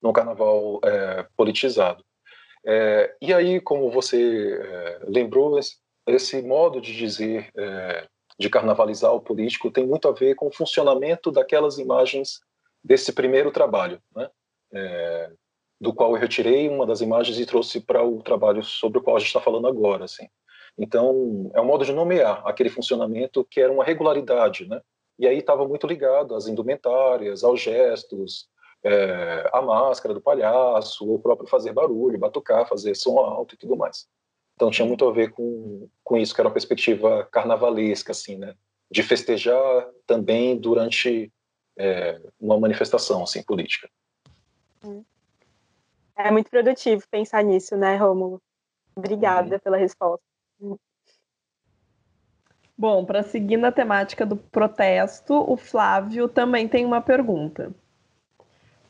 Num 0.00 0.12
Carnaval 0.12 0.80
é, 0.84 1.26
politizado. 1.36 2.04
É, 2.64 3.14
e 3.20 3.34
aí, 3.34 3.60
como 3.60 3.90
você 3.90 4.58
é, 4.62 5.00
lembrou, 5.06 5.58
esse, 5.58 5.76
esse, 6.06 6.40
modo 6.42 6.80
de 6.80 6.96
dizer, 6.96 7.52
de 8.38 8.48
carnavalizar 8.48 9.12
o 9.12 9.20
político, 9.20 9.70
tem 9.70 9.86
muito 9.86 10.08
a 10.08 10.12
ver 10.12 10.34
com 10.34 10.46
o 10.46 10.52
funcionamento 10.52 11.30
daquelas 11.30 11.78
imagens 11.78 12.40
desse 12.82 13.12
primeiro 13.12 13.50
trabalho, 13.50 14.00
né? 14.14 14.30
Do 15.80 15.92
qual 15.92 16.12
eu 16.12 16.20
retirei 16.20 16.68
uma 16.68 16.84
das 16.84 17.00
imagens 17.00 17.38
e 17.38 17.46
trouxe 17.46 17.80
para 17.80 18.02
o 18.02 18.22
trabalho 18.22 18.62
sobre 18.62 18.98
o 18.98 19.02
qual 19.02 19.16
a 19.16 19.18
gente 19.18 19.28
está 19.28 19.40
falando 19.40 19.68
agora, 19.68 20.04
assim. 20.04 20.26
Então, 20.76 21.50
é 21.54 21.60
um 21.60 21.64
modo 21.64 21.84
de 21.84 21.92
nomear 21.92 22.42
aquele 22.46 22.70
funcionamento 22.70 23.44
que 23.44 23.60
era 23.60 23.72
uma 23.72 23.84
regularidade, 23.84 24.68
né? 24.68 24.80
E 25.18 25.26
aí 25.26 25.38
estava 25.38 25.66
muito 25.66 25.86
ligado 25.86 26.34
às 26.34 26.46
indumentárias, 26.46 27.42
aos 27.42 27.60
gestos, 27.60 28.48
é, 28.84 29.50
à 29.52 29.60
máscara 29.60 30.14
do 30.14 30.20
palhaço, 30.20 31.12
o 31.12 31.18
próprio 31.18 31.48
fazer 31.48 31.72
barulho, 31.72 32.18
batucar, 32.18 32.68
fazer 32.68 32.94
som 32.94 33.18
alto 33.18 33.54
e 33.54 33.58
tudo 33.58 33.76
mais. 33.76 34.06
Então 34.54 34.70
tinha 34.70 34.86
muito 34.86 35.06
a 35.06 35.12
ver 35.12 35.30
com, 35.32 35.88
com 36.04 36.16
isso, 36.16 36.34
que 36.34 36.40
era 36.40 36.48
uma 36.48 36.54
perspectiva 36.54 37.28
carnavalesca, 37.30 38.12
assim, 38.12 38.36
né? 38.36 38.54
De 38.90 39.02
festejar 39.02 39.88
também 40.06 40.56
durante 40.56 41.32
é, 41.76 42.20
uma 42.40 42.58
manifestação, 42.58 43.22
assim, 43.22 43.42
política. 43.42 43.88
É 46.18 46.32
muito 46.32 46.50
produtivo 46.50 47.04
pensar 47.08 47.44
nisso, 47.44 47.76
né, 47.76 47.94
Rômulo? 47.96 48.42
Obrigada 48.96 49.54
uhum. 49.54 49.60
pela 49.60 49.76
resposta. 49.76 50.24
Bom, 52.76 53.04
para 53.04 53.22
seguir 53.22 53.56
na 53.56 53.70
temática 53.70 54.26
do 54.26 54.36
protesto, 54.36 55.34
o 55.34 55.56
Flávio 55.56 56.28
também 56.28 56.66
tem 56.66 56.84
uma 56.84 57.00
pergunta. 57.00 57.72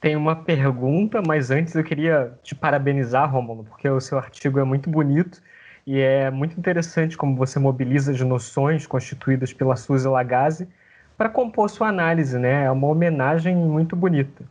Tem 0.01 0.17
uma 0.17 0.37
pergunta, 0.37 1.21
mas 1.27 1.51
antes 1.51 1.75
eu 1.75 1.85
queria 1.85 2.39
te 2.43 2.55
parabenizar, 2.55 3.31
Romulo, 3.31 3.65
porque 3.65 3.89
o 3.89 4.01
seu 4.01 4.17
artigo 4.17 4.59
é 4.59 4.65
muito 4.65 4.89
bonito 4.89 5.43
e 5.87 6.01
é 6.01 6.31
muito 6.31 6.59
interessante 6.59 7.17
como 7.17 7.37
você 7.37 7.59
mobiliza 7.59 8.13
as 8.13 8.21
noções 8.21 8.87
constituídas 8.87 9.53
pela 9.53 9.77
Suzy 9.77 10.09
Lagasse 10.09 10.69
para 11.17 11.29
compor 11.29 11.69
sua 11.69 11.89
análise, 11.89 12.39
né? 12.39 12.65
É 12.65 12.71
uma 12.71 12.87
homenagem 12.87 13.57
muito 13.57 13.97
bonita. 13.97 14.45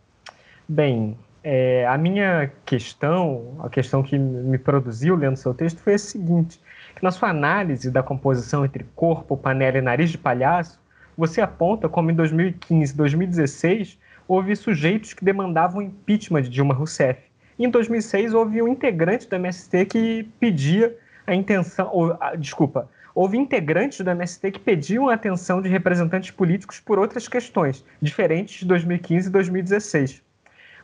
Bem, 0.67 1.17
é, 1.43 1.85
a 1.87 1.97
minha 1.97 2.51
questão, 2.65 3.57
a 3.63 3.69
questão 3.69 4.03
que 4.03 4.17
me 4.17 4.57
produziu 4.57 5.15
lendo 5.15 5.37
seu 5.37 5.53
texto 5.53 5.79
foi 5.79 5.93
a 5.93 5.99
seguinte: 5.99 6.59
que 6.95 7.03
na 7.03 7.11
sua 7.11 7.29
análise 7.29 7.91
da 7.91 8.03
composição 8.03 8.65
entre 8.65 8.85
corpo, 8.95 9.37
panela 9.37 9.77
e 9.77 9.81
nariz 9.81 10.09
de 10.09 10.17
palhaço, 10.17 10.79
você 11.17 11.41
aponta 11.41 11.87
como 11.89 12.11
em 12.11 12.13
2015 12.15 12.93
e 12.93 12.97
2016 12.97 13.97
houve 14.27 14.55
sujeitos 14.55 15.13
que 15.13 15.23
demandavam 15.23 15.81
impeachment 15.81 16.43
de 16.43 16.49
Dilma 16.49 16.73
Rousseff. 16.73 17.21
E 17.57 17.65
em 17.65 17.69
2006 17.69 18.33
houve 18.33 18.61
um 18.61 18.67
integrante 18.67 19.27
do 19.27 19.35
MST 19.35 19.85
que 19.85 20.23
pedia 20.39 20.95
a 21.25 21.33
intenção, 21.33 21.89
ou, 21.91 22.15
a, 22.19 22.35
desculpa, 22.35 22.89
houve 23.15 23.37
integrantes 23.37 23.99
do 24.01 24.09
MST 24.11 24.51
que 24.51 24.59
pediam 24.59 25.09
a 25.09 25.15
atenção 25.15 25.61
de 25.61 25.69
representantes 25.69 26.29
políticos 26.29 26.79
por 26.79 26.99
outras 26.99 27.27
questões, 27.27 27.83
diferentes 28.01 28.59
de 28.59 28.65
2015 28.65 29.27
e 29.27 29.31
2016. 29.31 30.26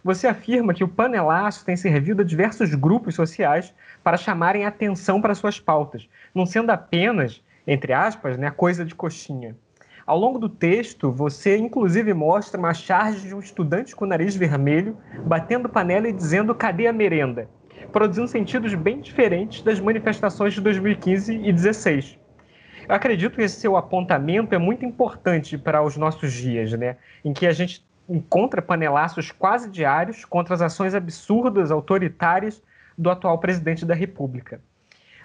Você 0.03 0.27
afirma 0.27 0.73
que 0.73 0.83
o 0.83 0.87
panelaço 0.87 1.63
tem 1.63 1.77
servido 1.77 2.21
a 2.21 2.25
diversos 2.25 2.75
grupos 2.75 3.15
sociais 3.15 3.73
para 4.03 4.17
chamarem 4.17 4.65
atenção 4.65 5.21
para 5.21 5.33
suas 5.33 5.61
pautas, 5.61 6.09
não 6.35 6.45
sendo 6.45 6.71
apenas, 6.71 7.41
entre 7.65 7.93
aspas, 7.93 8.37
né, 8.37 8.51
coisa 8.51 8.83
de 8.83 8.93
coxinha. 8.93 9.55
Ao 10.05 10.19
longo 10.19 10.37
do 10.37 10.49
texto, 10.49 11.09
você 11.09 11.55
inclusive 11.55 12.13
mostra 12.13 12.59
uma 12.59 12.73
charge 12.73 13.29
de 13.29 13.33
um 13.33 13.39
estudante 13.39 13.95
com 13.95 14.03
o 14.03 14.07
nariz 14.07 14.35
vermelho 14.35 14.97
batendo 15.25 15.69
panela 15.69 16.09
e 16.09 16.11
dizendo 16.11 16.53
cadê 16.53 16.87
a 16.87 16.91
merenda, 16.91 17.47
produzindo 17.89 18.27
sentidos 18.27 18.73
bem 18.73 18.99
diferentes 18.99 19.61
das 19.61 19.79
manifestações 19.79 20.53
de 20.53 20.59
2015 20.59 21.31
e 21.31 21.37
2016. 21.37 22.19
Eu 22.89 22.95
acredito 22.95 23.35
que 23.35 23.41
esse 23.41 23.61
seu 23.61 23.77
apontamento 23.77 24.53
é 24.53 24.57
muito 24.57 24.83
importante 24.83 25.57
para 25.57 25.81
os 25.81 25.95
nossos 25.95 26.33
dias, 26.33 26.73
né? 26.73 26.97
em 27.23 27.31
que 27.31 27.47
a 27.47 27.53
gente 27.53 27.81
encontra 28.13 28.61
panelaços 28.61 29.31
quase 29.31 29.67
diários 29.67 30.23
contra 30.23 30.53
as 30.53 30.61
ações 30.61 30.93
absurdas, 30.93 31.71
autoritárias 31.71 32.61
do 32.95 33.09
atual 33.09 33.39
presidente 33.39 33.87
da 33.87 33.95
República. 33.95 34.61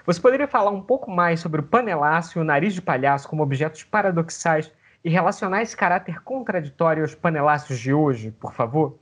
Você 0.07 0.19
poderia 0.19 0.49
falar 0.49 0.71
um 0.71 0.81
pouco 0.81 1.11
mais 1.11 1.39
sobre 1.41 1.61
o 1.61 1.65
panelaço 1.65 2.39
e 2.39 2.41
o 2.41 2.45
nariz 2.45 2.73
de 2.73 2.81
palhaço 2.81 3.29
como 3.29 3.43
objetos 3.43 3.85
paradoxais 3.85 4.73
e 5.05 5.11
relacionar 5.11 5.61
esse 5.61 5.77
caráter 5.77 6.23
contraditório 6.23 7.03
aos 7.03 7.15
panelaços 7.15 7.79
de 7.79 7.93
hoje, 7.93 8.31
por 8.31 8.55
favor? 8.55 8.99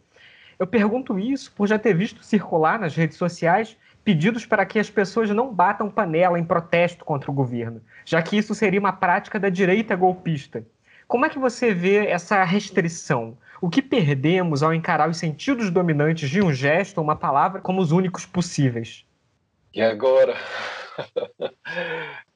Eu 0.58 0.66
pergunto 0.66 1.16
isso 1.16 1.52
por 1.52 1.68
já 1.68 1.78
ter 1.78 1.94
visto 1.94 2.24
circular 2.24 2.80
nas 2.80 2.96
redes 2.96 3.16
sociais 3.16 3.76
pedidos 4.02 4.44
para 4.44 4.66
que 4.66 4.80
as 4.80 4.90
pessoas 4.90 5.30
não 5.30 5.54
batam 5.54 5.88
panela 5.88 6.40
em 6.40 6.44
protesto 6.44 7.04
contra 7.04 7.30
o 7.30 7.34
governo, 7.34 7.80
já 8.04 8.20
que 8.20 8.36
isso 8.36 8.52
seria 8.52 8.80
uma 8.80 8.92
prática 8.92 9.38
da 9.38 9.48
direita 9.48 9.94
golpista. 9.94 10.66
Como 11.06 11.24
é 11.24 11.28
que 11.28 11.38
você 11.38 11.72
vê 11.72 12.08
essa 12.08 12.42
restrição? 12.42 13.38
O 13.60 13.68
que 13.70 13.80
perdemos 13.80 14.62
ao 14.62 14.74
encarar 14.74 15.08
os 15.08 15.16
sentidos 15.16 15.70
dominantes 15.70 16.28
de 16.28 16.42
um 16.42 16.52
gesto 16.52 16.98
ou 16.98 17.04
uma 17.04 17.16
palavra 17.16 17.60
como 17.60 17.80
os 17.80 17.92
únicos 17.92 18.26
possíveis? 18.26 19.04
E 19.74 19.82
agora? 19.82 20.34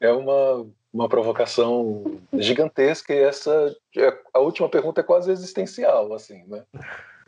é 0.00 0.12
uma, 0.12 0.67
uma 0.93 1.09
provocação 1.09 2.21
gigantesca 2.35 3.15
e 3.15 3.19
essa 3.19 3.75
é, 3.97 4.19
a 4.33 4.39
última 4.39 4.69
pergunta 4.69 5.00
é 5.00 5.05
quase 5.05 5.31
existencial, 5.31 6.12
assim, 6.12 6.45
né? 6.47 6.65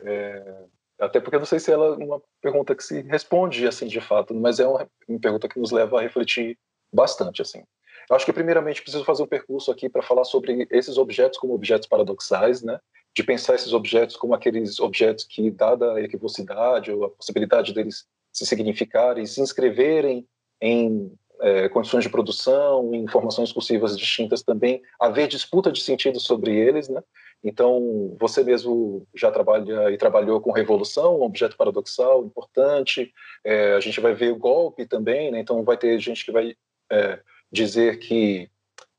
É, 0.01 0.63
até 0.99 1.19
porque 1.19 1.37
não 1.37 1.45
sei 1.45 1.59
se 1.59 1.71
ela 1.71 1.95
é 1.95 2.03
uma 2.03 2.21
pergunta 2.41 2.75
que 2.75 2.83
se 2.83 3.01
responde 3.01 3.67
assim 3.67 3.87
de 3.87 3.99
fato, 3.99 4.33
mas 4.33 4.59
é 4.59 4.67
uma, 4.67 4.87
uma 5.07 5.19
pergunta 5.19 5.47
que 5.47 5.59
nos 5.59 5.71
leva 5.71 5.99
a 5.99 6.01
refletir 6.01 6.57
bastante, 6.93 7.41
assim. 7.41 7.63
Eu 8.09 8.15
acho 8.15 8.25
que 8.25 8.33
primeiramente 8.33 8.81
preciso 8.81 9.05
fazer 9.05 9.23
um 9.23 9.27
percurso 9.27 9.71
aqui 9.71 9.89
para 9.89 10.01
falar 10.01 10.23
sobre 10.23 10.67
esses 10.71 10.97
objetos 10.97 11.39
como 11.39 11.53
objetos 11.53 11.87
paradoxais, 11.87 12.61
né? 12.61 12.79
de 13.15 13.23
pensar 13.23 13.55
esses 13.55 13.73
objetos 13.73 14.15
como 14.15 14.33
aqueles 14.33 14.79
objetos 14.79 15.23
que, 15.23 15.51
dada 15.51 15.93
a 15.93 16.01
equivocidade 16.01 16.91
ou 16.91 17.05
a 17.05 17.09
possibilidade 17.09 17.73
deles 17.73 18.05
se 18.31 18.45
significarem, 18.45 19.25
se 19.25 19.39
inscreverem 19.39 20.27
em 20.59 21.11
é, 21.41 21.69
condições 21.69 22.03
de 22.03 22.09
produção, 22.09 22.93
em 22.93 23.03
informações 23.03 23.49
discursivas 23.49 23.97
distintas 23.97 24.41
também, 24.41 24.81
haver 24.99 25.27
disputa 25.27 25.71
de 25.71 25.81
sentido 25.81 26.19
sobre 26.19 26.55
eles, 26.55 26.89
né? 26.89 27.03
Então, 27.43 28.15
você 28.19 28.41
mesmo 28.41 29.05
já 29.13 29.29
trabalha 29.29 29.91
e 29.91 29.97
trabalhou 29.97 30.39
com 30.39 30.51
revolução, 30.51 31.19
um 31.19 31.23
objeto 31.23 31.57
paradoxal 31.57 32.25
importante. 32.25 33.13
É, 33.43 33.73
a 33.73 33.79
gente 33.81 33.99
vai 33.99 34.13
ver 34.13 34.31
o 34.31 34.37
golpe 34.37 34.85
também, 34.85 35.29
né? 35.29 35.39
Então, 35.39 35.61
vai 35.63 35.75
ter 35.77 35.99
gente 35.99 36.23
que 36.23 36.31
vai 36.31 36.55
é, 36.89 37.19
dizer 37.53 37.99
que 37.99 38.49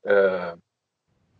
é, 0.05 0.55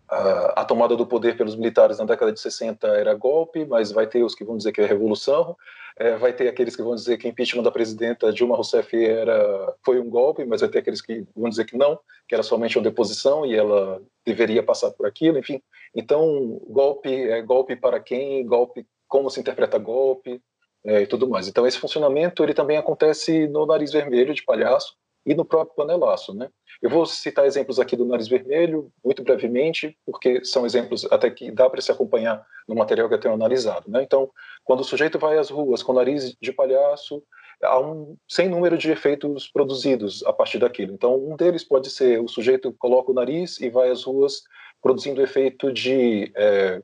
a, 0.10 0.62
a, 0.62 0.65
tomada 0.65 0.95
do 0.95 1.07
poder 1.07 1.38
pelos 1.38 1.55
militares 1.55 1.98
na 1.98 2.05
década 2.05 2.34
de 2.34 2.39
60 2.39 2.86
era 2.88 3.13
golpe, 3.13 3.65
mas 3.65 3.91
vai 3.91 4.05
ter 4.05 4.24
os 4.24 4.36
que 4.36 4.43
vão 4.43 4.57
dizer 4.57 4.74
que 4.74 4.81
é 4.81 4.86
revolução, 4.86 5.55
é, 5.98 6.17
vai 6.17 6.34
ter 6.34 6.50
aqueles 6.50 6.75
que 6.75 6.84
vão 6.84 6.93
dizer 6.93 7.17
que 7.17 7.25
o 7.25 7.29
impeachment 7.29 7.63
da 7.63 7.72
presidenta 7.72 8.34
Dilma 8.34 8.55
Rousseff 8.55 8.93
era, 8.93 9.74
foi 9.84 10.00
um 10.00 10.10
golpe, 10.10 10.43
mas 10.43 10.60
vai 10.60 10.69
ter 10.69 10.79
aqueles 10.79 11.01
que 11.01 11.25
vão 11.34 11.50
dizer 11.50 11.65
que 11.65 11.77
não, 11.77 11.98
que 12.27 12.36
era 12.36 12.43
somente 12.43 12.77
uma 12.77 12.84
deposição 12.84 13.45
e 13.45 13.55
ela 13.55 14.01
deveria 14.25 14.62
passar 14.62 14.91
por 14.91 15.07
aquilo, 15.07 15.39
enfim. 15.39 15.62
Então, 15.95 16.62
golpe 16.67 17.10
é 17.10 17.41
golpe 17.41 17.77
para 17.77 18.00
quem, 18.01 18.45
golpe, 18.45 18.86
como 19.07 19.29
se 19.29 19.39
interpreta 19.39 19.77
golpe 19.77 20.41
é, 20.84 21.03
e 21.03 21.07
tudo 21.07 21.29
mais. 21.29 21.48
Então, 21.48 21.65
esse 21.65 21.79
funcionamento 21.79 22.43
ele 22.43 22.53
também 22.53 22.77
acontece 22.77 23.48
no 23.48 23.65
nariz 23.65 23.93
vermelho 23.93 24.34
de 24.34 24.43
palhaço 24.43 24.98
e 25.25 25.34
no 25.34 25.44
próprio 25.44 25.75
panelaço, 25.75 26.34
né? 26.34 26.50
Eu 26.82 26.89
vou 26.89 27.05
citar 27.05 27.46
exemplos 27.46 27.79
aqui 27.79 27.96
do 27.96 28.05
nariz 28.05 28.27
vermelho, 28.27 28.91
muito 29.03 29.24
brevemente, 29.24 29.98
porque 30.05 30.44
são 30.44 30.65
exemplos 30.65 31.05
até 31.12 31.29
que 31.29 31.50
dá 31.50 31.70
para 31.70 31.82
se 31.82 31.91
acompanhar 31.91 32.46
no 32.67 32.75
material 32.75 33.08
que 33.08 33.15
eu 33.15 33.20
tenho 33.20 33.34
analisado. 33.34 33.89
Né? 33.89 34.03
Então, 34.03 34.29
quando 34.63 34.82
o 34.82 34.84
sujeito 34.84 35.17
vai 35.17 35.38
às 35.38 35.50
ruas 35.50 35.82
com 35.82 35.94
nariz 35.94 36.36
de 36.39 36.51
palhaço, 36.51 37.24
há 37.63 37.79
um 37.79 38.17
sem 38.27 38.50
número 38.50 38.77
de 38.77 38.91
efeitos 38.91 39.48
produzidos 39.48 40.24
a 40.25 40.34
partir 40.34 40.60
daquilo. 40.60 40.94
Então, 40.94 41.15
um 41.15 41.36
deles 41.36 41.63
pode 41.63 41.89
ser 41.89 42.20
o 42.20 42.27
sujeito 42.27 42.74
coloca 42.74 43.12
o 43.12 43.15
nariz 43.15 43.60
e 43.62 43.70
vai 43.70 43.89
às 43.89 44.03
ruas 44.03 44.44
produzindo 44.82 45.22
o 45.22 45.24
efeito 45.24 45.72
de 45.72 46.32
é, 46.36 46.82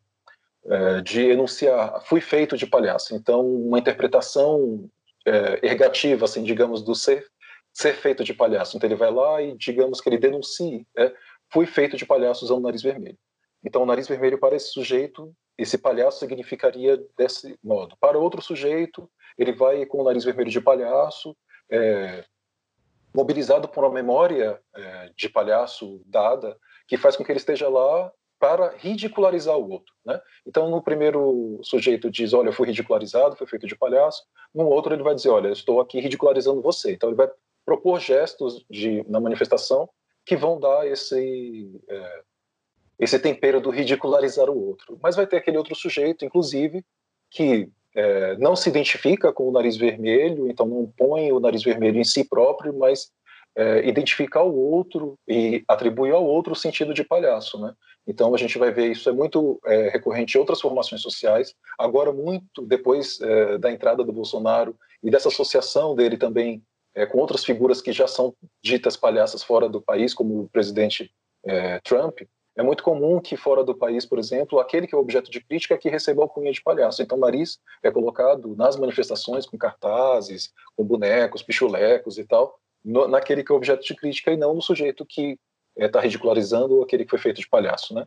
é, 0.65 1.01
de 1.01 1.29
enunciar, 1.29 2.01
fui 2.05 2.21
feito 2.21 2.55
de 2.55 2.67
palhaço. 2.67 3.15
Então, 3.15 3.45
uma 3.45 3.79
interpretação 3.79 4.87
é, 5.25 5.59
ergativa, 5.65 6.25
assim, 6.25 6.43
digamos, 6.43 6.83
do 6.83 6.93
ser, 6.93 7.25
ser 7.73 7.93
feito 7.93 8.23
de 8.23 8.33
palhaço. 8.33 8.75
Então 8.75 8.87
ele 8.87 8.95
vai 8.95 9.11
lá 9.11 9.41
e, 9.41 9.55
digamos 9.57 10.01
que 10.01 10.09
ele 10.09 10.17
denuncie, 10.17 10.85
é, 10.97 11.13
fui 11.51 11.65
feito 11.65 11.97
de 11.97 12.05
palhaço 12.05 12.45
usando 12.45 12.59
o 12.59 12.63
nariz 12.63 12.81
vermelho. 12.81 13.17
Então 13.63 13.83
o 13.83 13.85
nariz 13.85 14.07
vermelho 14.07 14.39
para 14.39 14.55
esse 14.55 14.71
sujeito, 14.71 15.33
esse 15.57 15.77
palhaço 15.77 16.19
significaria 16.19 16.97
desse 17.17 17.57
modo. 17.63 17.95
Para 17.99 18.17
outro 18.17 18.41
sujeito, 18.41 19.09
ele 19.37 19.53
vai 19.53 19.85
com 19.85 20.01
o 20.01 20.03
nariz 20.03 20.23
vermelho 20.23 20.49
de 20.49 20.61
palhaço, 20.61 21.35
é, 21.69 22.25
mobilizado 23.13 23.67
por 23.67 23.83
uma 23.83 23.93
memória 23.93 24.59
é, 24.75 25.11
de 25.15 25.29
palhaço 25.29 26.01
dada, 26.05 26.57
que 26.87 26.97
faz 26.97 27.15
com 27.15 27.23
que 27.23 27.31
ele 27.31 27.39
esteja 27.39 27.69
lá 27.69 28.11
para 28.39 28.75
ridicularizar 28.75 29.55
o 29.55 29.69
outro. 29.69 29.93
Né? 30.03 30.19
Então, 30.47 30.67
no 30.67 30.81
primeiro 30.81 31.59
sujeito 31.61 32.09
diz, 32.09 32.33
olha, 32.33 32.49
eu 32.49 32.53
fui 32.53 32.67
ridicularizado, 32.67 33.35
fui 33.35 33.45
feito 33.45 33.67
de 33.67 33.75
palhaço. 33.75 34.23
No 34.53 34.65
outro 34.65 34.95
ele 34.95 35.03
vai 35.03 35.13
dizer, 35.13 35.29
olha, 35.29 35.49
eu 35.49 35.53
estou 35.53 35.79
aqui 35.79 35.99
ridicularizando 35.99 36.59
você. 36.59 36.93
Então, 36.93 37.09
ele 37.09 37.15
vai 37.15 37.29
propor 37.65 37.99
gestos 37.99 38.65
de, 38.69 39.03
na 39.07 39.19
manifestação 39.19 39.89
que 40.25 40.35
vão 40.35 40.59
dar 40.59 40.87
esse, 40.87 41.81
é, 41.89 42.21
esse 42.99 43.17
tempero 43.19 43.59
do 43.59 43.69
ridicularizar 43.69 44.49
o 44.49 44.67
outro. 44.67 44.99
Mas 45.01 45.15
vai 45.15 45.25
ter 45.25 45.37
aquele 45.37 45.57
outro 45.57 45.75
sujeito, 45.75 46.23
inclusive, 46.23 46.83
que 47.29 47.69
é, 47.95 48.37
não 48.37 48.55
se 48.55 48.69
identifica 48.69 49.33
com 49.33 49.47
o 49.47 49.51
nariz 49.51 49.77
vermelho, 49.77 50.49
então 50.49 50.65
não 50.65 50.91
põe 50.97 51.31
o 51.31 51.39
nariz 51.39 51.63
vermelho 51.63 51.99
em 51.99 52.03
si 52.03 52.23
próprio, 52.23 52.77
mas 52.77 53.11
é, 53.55 53.87
identificar 53.87 54.43
o 54.43 54.55
outro 54.55 55.17
e 55.27 55.63
atribuir 55.67 56.13
ao 56.13 56.25
outro 56.25 56.53
o 56.53 56.55
sentido 56.55 56.93
de 56.93 57.03
palhaço, 57.03 57.59
né? 57.59 57.73
Então 58.07 58.33
a 58.33 58.37
gente 58.37 58.57
vai 58.57 58.71
ver 58.71 58.91
isso 58.91 59.09
é 59.09 59.11
muito 59.11 59.59
é, 59.65 59.89
recorrente 59.89 60.35
em 60.35 60.39
outras 60.39 60.61
formações 60.61 61.01
sociais. 61.01 61.53
Agora 61.77 62.11
muito 62.11 62.65
depois 62.65 63.19
é, 63.21 63.57
da 63.57 63.71
entrada 63.71 64.03
do 64.03 64.13
Bolsonaro 64.13 64.75
e 65.03 65.11
dessa 65.11 65.27
associação 65.27 65.95
dele 65.95 66.17
também 66.17 66.63
é, 66.95 67.05
com 67.05 67.19
outras 67.19 67.43
figuras 67.43 67.81
que 67.81 67.91
já 67.91 68.07
são 68.07 68.33
ditas 68.63 68.95
palhaças 68.97 69.43
fora 69.43 69.69
do 69.69 69.81
país, 69.81 70.13
como 70.13 70.41
o 70.41 70.49
presidente 70.49 71.11
é, 71.45 71.79
Trump, 71.79 72.21
é 72.55 72.61
muito 72.61 72.83
comum 72.83 73.19
que 73.19 73.37
fora 73.37 73.63
do 73.63 73.73
país, 73.73 74.05
por 74.05 74.19
exemplo, 74.19 74.59
aquele 74.59 74.85
que 74.85 74.93
é 74.93 74.97
objeto 74.97 75.31
de 75.31 75.39
crítica 75.39 75.73
é 75.73 75.77
que 75.77 75.89
receba 75.89 76.21
alcunha 76.21 76.51
de 76.51 76.61
palhaço. 76.61 77.01
Então, 77.01 77.17
nariz 77.17 77.59
é 77.81 77.89
colocado 77.89 78.55
nas 78.57 78.75
manifestações 78.75 79.45
com 79.45 79.57
cartazes, 79.57 80.51
com 80.75 80.83
bonecos, 80.83 81.41
pichulecos 81.41 82.17
e 82.17 82.25
tal, 82.25 82.59
no, 82.83 83.07
naquele 83.07 83.43
que 83.43 83.51
é 83.51 83.55
objeto 83.55 83.85
de 83.85 83.95
crítica 83.95 84.31
e 84.31 84.37
não 84.37 84.53
no 84.53 84.61
sujeito 84.61 85.05
que 85.05 85.39
está 85.77 85.99
é, 85.99 86.01
ridicularizando 86.01 86.75
ou 86.75 86.83
aquele 86.83 87.05
que 87.05 87.09
foi 87.09 87.19
feito 87.19 87.39
de 87.39 87.47
palhaço, 87.47 87.93
né? 87.93 88.05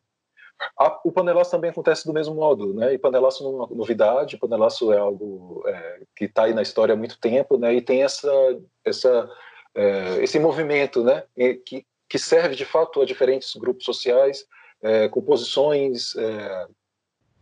A, 0.78 1.00
o 1.04 1.12
panelaço 1.12 1.50
também 1.50 1.70
acontece 1.70 2.06
do 2.06 2.12
mesmo 2.12 2.34
modo, 2.34 2.75
né? 2.75 2.94
E 2.94 2.99
panelaço 2.99 3.42
não 3.42 3.50
é 3.50 3.54
uma 3.54 3.76
novidade, 3.76 4.38
panelaço 4.38 4.92
é 4.92 4.99
algo 4.99 5.62
é, 5.66 6.00
que 6.16 6.25
está 6.25 6.44
aí 6.44 6.54
na 6.54 6.62
história 6.62 6.94
há 6.94 6.96
muito 6.96 7.18
tempo, 7.18 7.58
né? 7.58 7.75
E 7.75 7.80
tem 7.80 8.02
essa, 8.02 8.30
essa, 8.84 9.30
é, 9.75 10.23
esse 10.23 10.38
movimento, 10.38 11.02
né? 11.02 11.25
Que, 11.66 11.84
que 12.08 12.18
serve 12.18 12.54
de 12.54 12.64
fato 12.64 13.00
a 13.00 13.04
diferentes 13.04 13.54
grupos 13.54 13.84
sociais, 13.84 14.46
é, 14.82 15.08
com 15.08 15.23
posições 15.23 16.14
é, 16.16 16.66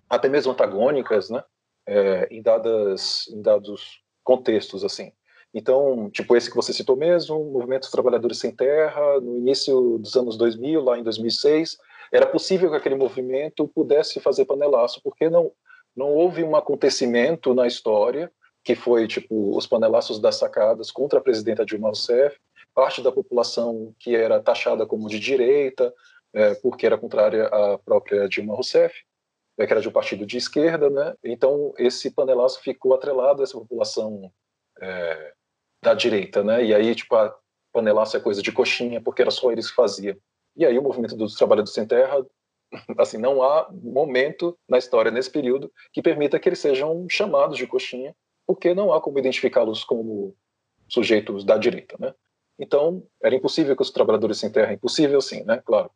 até 0.09 0.28
mesmo 0.28 0.52
antagônicas, 0.52 1.31
né? 1.31 1.42
É, 1.87 2.28
em, 2.31 2.40
dadas, 2.40 3.26
em 3.28 3.42
dados 3.42 4.02
contextos, 4.23 4.85
assim. 4.85 5.12
Então, 5.54 6.09
tipo 6.11 6.35
esse 6.35 6.49
que 6.49 6.57
você 6.57 6.73
citou 6.73 6.97
mesmo, 6.97 7.45
Movimento 7.45 7.83
dos 7.83 7.90
Trabalhadores 7.90 8.38
Sem 8.38 8.54
Terra, 8.54 9.21
no 9.21 9.37
início 9.38 9.99
dos 9.99 10.16
anos 10.16 10.37
2000, 10.37 10.83
lá 10.83 10.99
em 10.99 11.02
2006, 11.02 11.76
era 12.12 12.26
possível 12.26 12.71
que 12.71 12.76
aquele 12.76 12.95
movimento 12.95 13.66
pudesse 13.66 14.21
fazer 14.21 14.45
panelaço, 14.45 15.00
porque 15.02 15.31
não, 15.31 15.50
não 15.97 16.09
houve 16.09 16.45
um 16.45 16.54
acontecimento 16.54 17.54
na 17.54 17.66
história 17.66 18.31
que 18.62 18.75
foi 18.76 19.09
tipo 19.09 19.57
os 19.57 19.66
panelaços 19.66 20.21
das 20.21 20.37
sacadas 20.37 20.90
contra 20.90 21.19
a 21.19 21.23
presidenta 21.23 21.64
Dilma 21.64 21.88
Rousseff, 21.88 22.38
parte 22.75 23.02
da 23.02 23.11
população 23.11 23.95
que 23.99 24.14
era 24.14 24.40
taxada 24.40 24.87
como 24.87 25.09
de 25.09 25.19
direita, 25.19 25.92
é, 26.33 26.54
porque 26.54 26.87
era 26.87 26.99
contrária 26.99 27.47
à 27.47 27.78
própria 27.78 28.28
Dilma 28.28 28.54
Rousseff, 28.54 28.95
é, 29.59 29.66
que 29.66 29.73
era 29.73 29.81
de 29.81 29.88
um 29.88 29.92
partido 29.92 30.25
de 30.25 30.37
esquerda, 30.37 30.88
né? 30.88 31.14
Então 31.25 31.75
esse 31.76 32.11
panelaço 32.11 32.61
ficou 32.61 32.95
atrelado 32.95 33.41
a 33.41 33.45
essa 33.45 33.58
população 33.58 34.32
é, 34.80 35.32
da 35.82 35.95
direita, 35.95 36.45
né? 36.45 36.65
E 36.65 36.75
aí, 36.75 36.95
tipo, 36.95 37.15
a 37.17 37.36
panelaço 37.73 38.17
é 38.17 38.21
coisa 38.21 38.43
de 38.43 38.52
coxinha, 38.52 39.00
porque 39.00 39.23
era 39.23 39.30
só 39.30 39.50
eles 39.50 39.69
que 39.69 39.76
faziam. 39.76 40.17
E 40.56 40.67
aí 40.67 40.78
o 40.78 40.82
movimento 40.82 41.17
dos 41.17 41.34
trabalhadores 41.34 41.75
sem 41.75 41.86
terra, 41.86 42.25
assim, 42.99 43.19
não 43.19 43.43
há 43.43 43.71
momento 43.73 44.58
na 44.69 44.78
história, 44.78 45.10
nesse 45.10 45.30
período, 45.30 45.73
que 45.93 46.02
permita 46.02 46.38
que 46.38 46.49
eles 46.49 46.58
sejam 46.58 47.06
chamados 47.08 47.56
de 47.56 47.67
coxinha, 47.67 48.15
porque 48.47 48.75
não 48.75 48.93
há 48.93 49.00
como 49.00 49.19
identificá-los 49.19 49.84
como 49.84 50.34
sujeitos 50.88 51.45
da 51.45 51.56
direita, 51.56 51.97
né? 51.99 52.15
Então, 52.58 53.06
era 53.23 53.34
impossível 53.34 53.75
que 53.75 53.82
os 53.82 53.91
trabalhadores 53.91 54.38
sem 54.38 54.50
terra, 54.50 54.73
impossível 54.73 55.21
sim, 55.21 55.43
né? 55.45 55.62
Claro, 55.65 55.91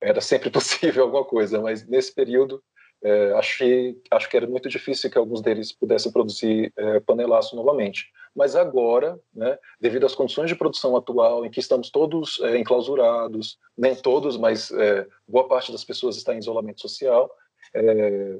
era 0.00 0.20
sempre 0.20 0.50
possível 0.50 1.04
alguma 1.04 1.24
coisa, 1.24 1.60
mas 1.60 1.86
nesse 1.86 2.14
período 2.14 2.62
é, 3.02 3.32
achei, 3.32 3.96
acho 4.10 4.28
que 4.28 4.36
era 4.36 4.46
muito 4.46 4.68
difícil 4.68 5.10
que 5.10 5.18
alguns 5.18 5.40
deles 5.40 5.72
pudessem 5.72 6.10
produzir 6.10 6.72
é, 6.76 7.00
panelaço 7.00 7.54
novamente. 7.54 8.10
Mas 8.34 8.56
agora, 8.56 9.18
né, 9.34 9.58
devido 9.80 10.06
às 10.06 10.14
condições 10.14 10.48
de 10.48 10.56
produção 10.56 10.96
atual, 10.96 11.44
em 11.44 11.50
que 11.50 11.60
estamos 11.60 11.90
todos 11.90 12.40
é, 12.40 12.58
enclausurados, 12.58 13.58
nem 13.76 13.94
todos, 13.94 14.36
mas 14.36 14.70
é, 14.70 15.06
boa 15.26 15.46
parte 15.46 15.72
das 15.72 15.84
pessoas 15.84 16.16
está 16.16 16.34
em 16.34 16.38
isolamento 16.38 16.80
social, 16.80 17.30
é, 17.74 18.38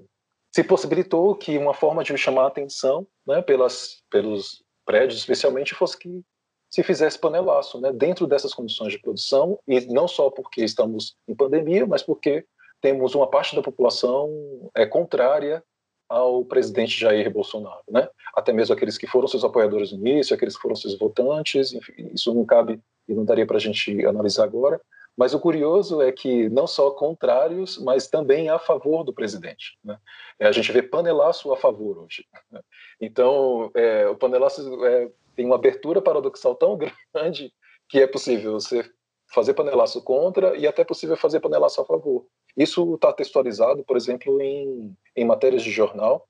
se 0.52 0.64
possibilitou 0.64 1.34
que 1.34 1.56
uma 1.58 1.74
forma 1.74 2.02
de 2.02 2.16
chamar 2.16 2.44
a 2.44 2.48
atenção 2.48 3.06
né, 3.26 3.42
pelas, 3.42 4.02
pelos 4.10 4.64
prédios, 4.84 5.20
especialmente, 5.20 5.74
fosse 5.74 5.98
que 5.98 6.22
se 6.70 6.82
fizesse 6.82 7.18
panelaço, 7.18 7.80
né, 7.80 7.92
dentro 7.92 8.26
dessas 8.26 8.52
condições 8.52 8.92
de 8.92 8.98
produção, 8.98 9.58
e 9.66 9.80
não 9.86 10.06
só 10.06 10.30
porque 10.30 10.62
estamos 10.62 11.16
em 11.26 11.34
pandemia, 11.34 11.86
mas 11.86 12.02
porque 12.02 12.44
temos 12.80 13.14
uma 13.14 13.28
parte 13.28 13.54
da 13.54 13.62
população 13.62 14.30
é, 14.74 14.86
contrária 14.86 15.62
ao 16.08 16.44
presidente 16.44 16.98
Jair 16.98 17.30
Bolsonaro, 17.30 17.82
né? 17.90 18.08
Até 18.34 18.52
mesmo 18.52 18.74
aqueles 18.74 18.96
que 18.96 19.06
foram 19.06 19.28
seus 19.28 19.44
apoiadores 19.44 19.92
no 19.92 19.98
início, 19.98 20.34
aqueles 20.34 20.56
que 20.56 20.62
foram 20.62 20.74
seus 20.74 20.98
votantes, 20.98 21.72
enfim, 21.72 22.10
isso 22.14 22.32
não 22.32 22.46
cabe 22.46 22.80
e 23.06 23.14
não 23.14 23.24
daria 23.24 23.46
para 23.46 23.56
a 23.56 23.60
gente 23.60 24.04
analisar 24.06 24.44
agora. 24.44 24.80
Mas 25.18 25.34
o 25.34 25.40
curioso 25.40 26.00
é 26.00 26.12
que 26.12 26.48
não 26.48 26.66
só 26.66 26.92
contrários, 26.92 27.76
mas 27.78 28.06
também 28.06 28.48
a 28.48 28.58
favor 28.58 29.02
do 29.02 29.12
presidente. 29.12 29.76
Né? 29.82 29.98
É, 30.38 30.46
a 30.46 30.52
gente 30.52 30.70
vê 30.70 30.80
panelaço 30.80 31.52
a 31.52 31.56
favor 31.56 31.98
hoje. 31.98 32.24
Né? 32.52 32.60
Então, 33.00 33.68
é, 33.74 34.08
o 34.08 34.14
panelaço 34.14 34.86
é, 34.86 35.10
tem 35.34 35.44
uma 35.44 35.56
abertura 35.56 36.00
paradoxal 36.00 36.54
tão 36.54 36.78
grande 37.12 37.52
que 37.88 38.00
é 38.00 38.06
possível 38.06 38.52
você 38.52 38.88
fazer 39.34 39.54
panelaço 39.54 40.00
contra 40.02 40.56
e 40.56 40.68
até 40.68 40.84
possível 40.84 41.16
fazer 41.16 41.40
panelaço 41.40 41.80
a 41.80 41.84
favor. 41.84 42.24
Isso 42.58 42.94
está 42.94 43.12
textualizado, 43.12 43.84
por 43.84 43.96
exemplo, 43.96 44.40
em, 44.42 44.96
em 45.14 45.24
matérias 45.24 45.62
de 45.62 45.70
jornal, 45.70 46.26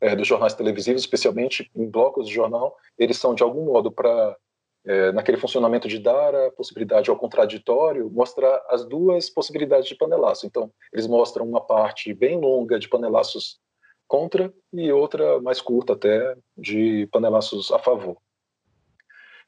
é, 0.00 0.16
dos 0.16 0.26
jornais 0.26 0.54
televisivos, 0.54 1.02
especialmente 1.02 1.70
em 1.74 1.88
blocos 1.88 2.26
de 2.26 2.34
jornal, 2.34 2.76
eles 2.98 3.16
são 3.16 3.34
de 3.34 3.44
algum 3.44 3.64
modo 3.64 3.90
para 3.90 4.36
é, 4.84 5.12
naquele 5.12 5.38
funcionamento 5.38 5.86
de 5.86 5.98
dar 5.98 6.34
a 6.34 6.50
possibilidade 6.50 7.10
ao 7.10 7.16
contraditório, 7.16 8.10
mostrar 8.10 8.60
as 8.68 8.84
duas 8.84 9.30
possibilidades 9.30 9.88
de 9.88 9.94
panelaço. 9.94 10.46
Então, 10.46 10.70
eles 10.92 11.06
mostram 11.06 11.46
uma 11.46 11.60
parte 11.60 12.12
bem 12.12 12.38
longa 12.38 12.78
de 12.78 12.88
panelaços 12.88 13.60
contra 14.08 14.52
e 14.72 14.90
outra 14.90 15.40
mais 15.40 15.60
curta 15.60 15.92
até 15.92 16.36
de 16.56 17.06
panelaços 17.12 17.70
a 17.70 17.78
favor. 17.78 18.16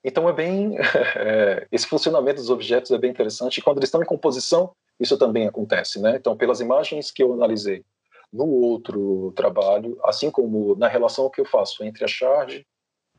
Então 0.05 0.29
é 0.29 0.33
bem 0.33 0.77
é, 1.17 1.67
esse 1.73 1.87
funcionamento 1.87 2.41
dos 2.41 2.51
objetos 2.51 2.91
é 2.91 2.99
bem 2.99 3.11
interessante. 3.11 3.59
E 3.59 3.63
quando 3.63 3.79
eles 3.79 3.89
estão 3.89 4.03
em 4.03 4.07
composição, 4.07 4.73
isso 5.01 5.17
também 5.17 5.49
acontece, 5.49 6.01
né? 6.01 6.17
Então, 6.17 6.37
pelas 6.37 6.61
imagens 6.61 7.11
que 7.11 7.23
eu 7.23 7.33
analisei 7.33 7.85
no 8.33 8.47
outro 8.47 9.33
trabalho, 9.35 9.99
assim 10.05 10.31
como 10.31 10.77
na 10.77 10.87
relação 10.87 11.31
que 11.31 11.41
eu 11.41 11.45
faço 11.45 11.83
entre 11.83 12.05
a 12.05 12.09
charge 12.09 12.67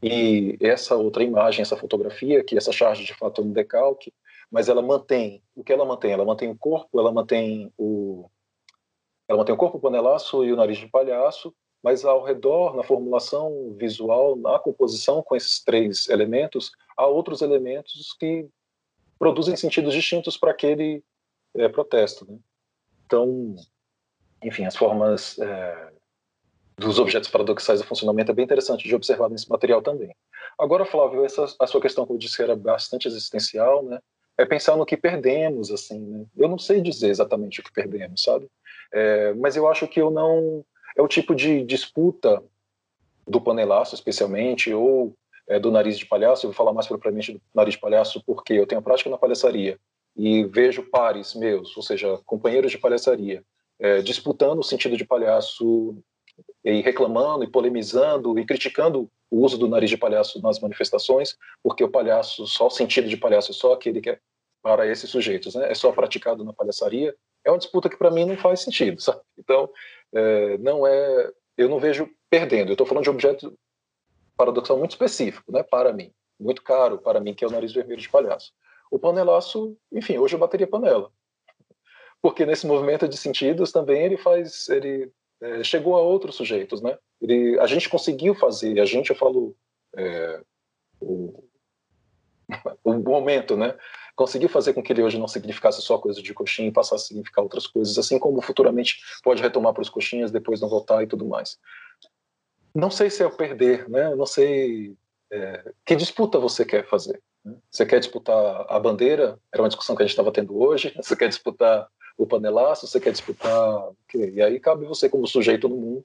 e 0.01 0.57
essa 0.61 0.95
outra 0.95 1.23
imagem, 1.23 1.61
essa 1.61 1.75
fotografia, 1.75 2.43
que 2.43 2.57
essa 2.57 2.71
charge 2.71 3.03
de 3.03 3.13
fato 3.13 3.41
é 3.41 3.43
um 3.43 3.51
decalque, 3.51 4.13
mas 4.49 4.69
ela 4.69 4.81
mantém, 4.81 5.43
o 5.55 5.63
que 5.63 5.73
ela 5.73 5.85
mantém? 5.85 6.11
Ela 6.11 6.25
mantém 6.25 6.49
o 6.49 6.57
corpo, 6.57 6.99
ela 6.99 7.11
mantém 7.11 7.71
o 7.77 8.29
ela 9.27 9.39
mantém 9.39 9.55
o 9.55 9.57
corpo 9.57 9.79
panelaço 9.79 10.43
e 10.43 10.51
o 10.51 10.57
nariz 10.57 10.77
de 10.77 10.87
palhaço, 10.87 11.53
mas 11.81 12.03
ao 12.03 12.21
redor, 12.21 12.75
na 12.75 12.83
formulação 12.83 13.73
visual, 13.77 14.35
na 14.35 14.59
composição 14.59 15.23
com 15.23 15.35
esses 15.37 15.63
três 15.63 16.09
elementos, 16.09 16.71
há 16.97 17.07
outros 17.07 17.41
elementos 17.41 18.13
que 18.19 18.45
produzem 19.17 19.55
sentidos 19.55 19.93
distintos 19.93 20.35
para 20.35 20.51
aquele 20.51 21.01
é, 21.55 21.67
protesto. 21.69 22.25
Né? 22.29 22.37
Então, 23.05 23.55
enfim, 24.43 24.65
as 24.65 24.75
formas 24.75 25.37
é, 25.39 25.91
dos 26.77 26.99
objetos 26.99 27.29
paradoxais 27.29 27.81
do 27.81 27.87
funcionamento 27.87 28.31
é 28.31 28.35
bem 28.35 28.45
interessante 28.45 28.87
de 28.87 28.95
observar 28.95 29.29
nesse 29.29 29.49
material 29.49 29.81
também. 29.81 30.15
Agora, 30.57 30.85
Flávio, 30.85 31.23
essa 31.23 31.45
a 31.59 31.67
sua 31.67 31.81
questão 31.81 32.05
que 32.05 32.13
eu 32.13 32.17
disse 32.17 32.37
que 32.37 32.43
era 32.43 32.55
bastante 32.55 33.07
existencial, 33.07 33.83
né? 33.83 33.99
É 34.37 34.45
pensar 34.45 34.75
no 34.75 34.85
que 34.85 34.97
perdemos, 34.97 35.71
assim, 35.71 35.99
né? 35.99 36.25
Eu 36.37 36.47
não 36.47 36.57
sei 36.57 36.81
dizer 36.81 37.09
exatamente 37.09 37.59
o 37.59 37.63
que 37.63 37.71
perdemos, 37.71 38.23
sabe? 38.23 38.47
É, 38.91 39.33
mas 39.33 39.55
eu 39.55 39.67
acho 39.67 39.87
que 39.87 40.01
eu 40.01 40.09
não 40.09 40.65
é 40.97 41.01
o 41.01 41.07
tipo 41.07 41.35
de 41.35 41.63
disputa 41.63 42.43
do 43.27 43.39
panelaço, 43.39 43.95
especialmente, 43.95 44.73
ou 44.73 45.13
é, 45.47 45.59
do 45.59 45.71
nariz 45.71 45.97
de 45.97 46.05
palhaço, 46.05 46.45
eu 46.45 46.49
vou 46.49 46.57
falar 46.57 46.73
mais 46.73 46.87
propriamente 46.87 47.33
do 47.33 47.41
nariz 47.53 47.75
de 47.75 47.79
palhaço 47.79 48.21
porque 48.25 48.53
eu 48.53 48.65
tenho 48.65 48.79
a 48.79 48.83
prática 48.83 49.09
na 49.09 49.17
palhaçaria 49.17 49.79
e 50.15 50.43
vejo 50.45 50.83
pares 50.89 51.33
meus, 51.35 51.75
ou 51.75 51.83
seja, 51.83 52.19
companheiros 52.25 52.71
de 52.71 52.77
palhaçaria, 52.77 53.43
é, 53.79 54.01
disputando 54.01 54.59
o 54.59 54.63
sentido 54.63 54.97
de 54.97 55.05
palhaço 55.05 55.97
e 56.63 56.81
reclamando 56.81 57.43
e 57.43 57.49
polemizando 57.49 58.37
e 58.37 58.45
criticando 58.45 59.09
o 59.29 59.43
uso 59.43 59.57
do 59.57 59.67
nariz 59.67 59.89
de 59.89 59.97
palhaço 59.97 60.41
nas 60.41 60.59
manifestações, 60.59 61.37
porque 61.63 61.83
o 61.83 61.89
palhaço, 61.89 62.45
só 62.45 62.67
o 62.67 62.71
sentido 62.71 63.07
de 63.07 63.17
palhaço 63.17 63.51
é 63.51 63.53
só 63.53 63.73
aquele 63.73 64.01
que 64.01 64.09
é 64.09 64.19
para 64.61 64.85
esses 64.85 65.09
sujeitos, 65.09 65.55
né? 65.55 65.71
É 65.71 65.73
só 65.73 65.91
praticado 65.91 66.43
na 66.43 66.53
palhaçaria. 66.53 67.15
É 67.43 67.49
uma 67.49 67.57
disputa 67.57 67.89
que 67.89 67.97
para 67.97 68.11
mim 68.11 68.25
não 68.25 68.37
faz 68.37 68.61
sentido, 68.61 69.01
sabe? 69.01 69.21
Então, 69.37 69.69
é, 70.13 70.57
não 70.59 70.85
é, 70.85 71.31
eu 71.57 71.67
não 71.67 71.79
vejo 71.79 72.09
perdendo. 72.29 72.69
Eu 72.69 72.73
estou 72.73 72.85
falando 72.85 73.03
de 73.03 73.09
um 73.09 73.13
objeto 73.13 73.57
paradoxal 74.37 74.77
muito 74.77 74.91
específico, 74.91 75.51
né? 75.51 75.63
Para 75.63 75.91
mim, 75.91 76.11
muito 76.39 76.61
caro 76.61 76.99
para 76.99 77.19
mim, 77.19 77.33
que 77.33 77.43
é 77.43 77.47
o 77.47 77.51
nariz 77.51 77.73
vermelho 77.73 78.01
de 78.01 78.09
palhaço. 78.09 78.51
O 78.91 78.99
panelaço, 78.99 79.77
enfim, 79.91 80.17
hoje 80.17 80.35
eu 80.35 80.39
bateria 80.39 80.67
panela, 80.67 81.09
porque 82.21 82.45
nesse 82.45 82.67
movimento 82.67 83.07
de 83.07 83.15
sentidos 83.15 83.71
também 83.71 84.03
ele 84.03 84.17
faz, 84.17 84.67
ele 84.67 85.09
é, 85.41 85.63
chegou 85.63 85.95
a 85.95 86.01
outros 86.01 86.35
sujeitos, 86.35 86.81
né? 86.81 86.97
Ele, 87.21 87.57
a 87.59 87.65
gente 87.65 87.89
conseguiu 87.89 88.35
fazer, 88.35 88.79
a 88.81 88.85
gente, 88.85 89.09
eu 89.09 89.15
falo, 89.15 89.55
é, 89.95 90.41
o, 90.99 91.43
o 92.83 92.93
momento, 92.95 93.55
né? 93.55 93.75
Conseguiu 94.15 94.49
fazer 94.49 94.73
com 94.73 94.83
que 94.83 94.91
ele 94.91 95.01
hoje 95.01 95.17
não 95.17 95.27
significasse 95.27 95.81
só 95.81 95.97
coisa 95.97 96.21
de 96.21 96.33
coxinha 96.33 96.67
e 96.67 96.71
passasse 96.71 97.05
a 97.05 97.07
significar 97.07 97.43
outras 97.43 97.65
coisas, 97.65 97.97
assim 97.97 98.19
como 98.19 98.41
futuramente 98.41 98.99
pode 99.23 99.41
retomar 99.41 99.73
para 99.73 99.81
os 99.81 99.89
coxinhas, 99.89 100.31
depois 100.31 100.59
não 100.59 100.69
voltar 100.69 101.01
e 101.01 101.07
tudo 101.07 101.25
mais. 101.25 101.57
Não 102.75 102.91
sei 102.91 103.09
se 103.09 103.23
é 103.23 103.25
o 103.25 103.35
perder, 103.35 103.89
né? 103.89 104.13
Não 104.15 104.25
sei 104.25 104.95
é, 105.31 105.73
que 105.85 105.95
disputa 105.95 106.37
você 106.39 106.65
quer 106.65 106.87
fazer. 106.87 107.21
Né? 107.43 107.55
Você 107.69 107.85
quer 107.85 107.99
disputar 107.99 108.65
a 108.67 108.79
bandeira? 108.79 109.39
Era 109.53 109.63
uma 109.63 109.69
discussão 109.69 109.95
que 109.95 110.03
a 110.03 110.05
gente 110.05 110.11
estava 110.11 110.31
tendo 110.31 110.57
hoje. 110.57 110.93
Você 111.01 111.15
quer 111.15 111.29
disputar 111.29 111.87
o 112.17 112.27
panelaço, 112.27 112.85
você 112.85 112.99
quer 112.99 113.11
disputar? 113.11 113.89
E 114.13 114.41
aí 114.41 114.59
cabe 114.59 114.85
você 114.85 115.09
como 115.09 115.25
sujeito 115.25 115.67
no 115.67 115.75
mundo. 115.75 116.03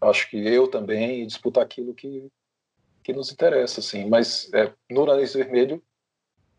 Acho 0.00 0.30
que 0.30 0.38
eu 0.38 0.68
também 0.68 1.26
disputar 1.26 1.62
aquilo 1.62 1.92
que 1.92 2.30
que 3.04 3.12
nos 3.12 3.30
interessa, 3.30 3.80
assim. 3.80 4.08
Mas 4.08 4.50
é, 4.54 4.72
no 4.90 5.04
nariz 5.04 5.34
vermelho, 5.34 5.80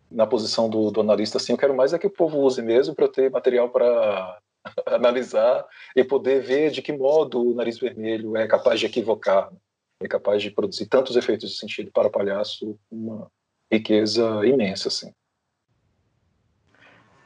na 0.10 0.28
posição 0.28 0.70
do, 0.70 0.92
do 0.92 1.02
analista, 1.02 1.38
assim, 1.38 1.54
eu 1.54 1.58
quero 1.58 1.76
mais 1.76 1.92
é 1.92 1.98
que 1.98 2.06
o 2.06 2.12
povo 2.12 2.40
use 2.40 2.62
mesmo 2.62 2.94
para 2.94 3.08
ter 3.08 3.32
material 3.32 3.70
para 3.70 4.40
analisar 4.86 5.66
e 5.96 6.04
poder 6.04 6.44
ver 6.44 6.70
de 6.70 6.84
que 6.84 6.94
modo 6.94 7.42
o 7.42 7.56
nariz 7.56 7.80
vermelho 7.80 8.38
é 8.38 8.48
capaz 8.48 8.80
de 8.80 8.86
equivocar, 8.86 9.52
né? 9.52 9.58
é 10.02 10.08
capaz 10.08 10.42
de 10.44 10.52
produzir 10.52 10.86
tantos 10.86 11.16
efeitos 11.16 11.50
de 11.50 11.58
sentido 11.58 11.92
para 11.92 12.12
palhaço, 12.12 12.78
uma 12.92 13.30
riqueza 13.72 14.46
imensa, 14.46 14.88
assim. 14.88 15.12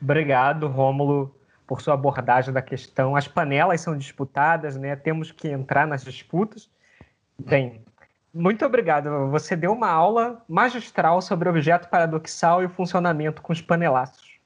Obrigado, 0.01 0.67
Rômulo 0.67 1.35
por 1.69 1.81
sua 1.81 1.93
abordagem 1.93 2.51
da 2.51 2.63
questão. 2.63 3.15
As 3.15 3.27
panelas 3.27 3.79
são 3.81 3.95
disputadas, 3.95 4.75
né? 4.75 4.95
Temos 4.95 5.31
que 5.31 5.47
entrar 5.47 5.85
nas 5.85 6.03
disputas. 6.03 6.67
Bem, 7.37 7.85
muito 8.33 8.65
obrigado. 8.65 9.29
Você 9.29 9.55
deu 9.55 9.71
uma 9.71 9.87
aula 9.87 10.43
magistral 10.49 11.21
sobre 11.21 11.47
objeto 11.47 11.87
paradoxal 11.87 12.63
e 12.63 12.65
o 12.65 12.69
funcionamento 12.69 13.43
com 13.43 13.53
os 13.53 13.61
panelaços. 13.61 14.39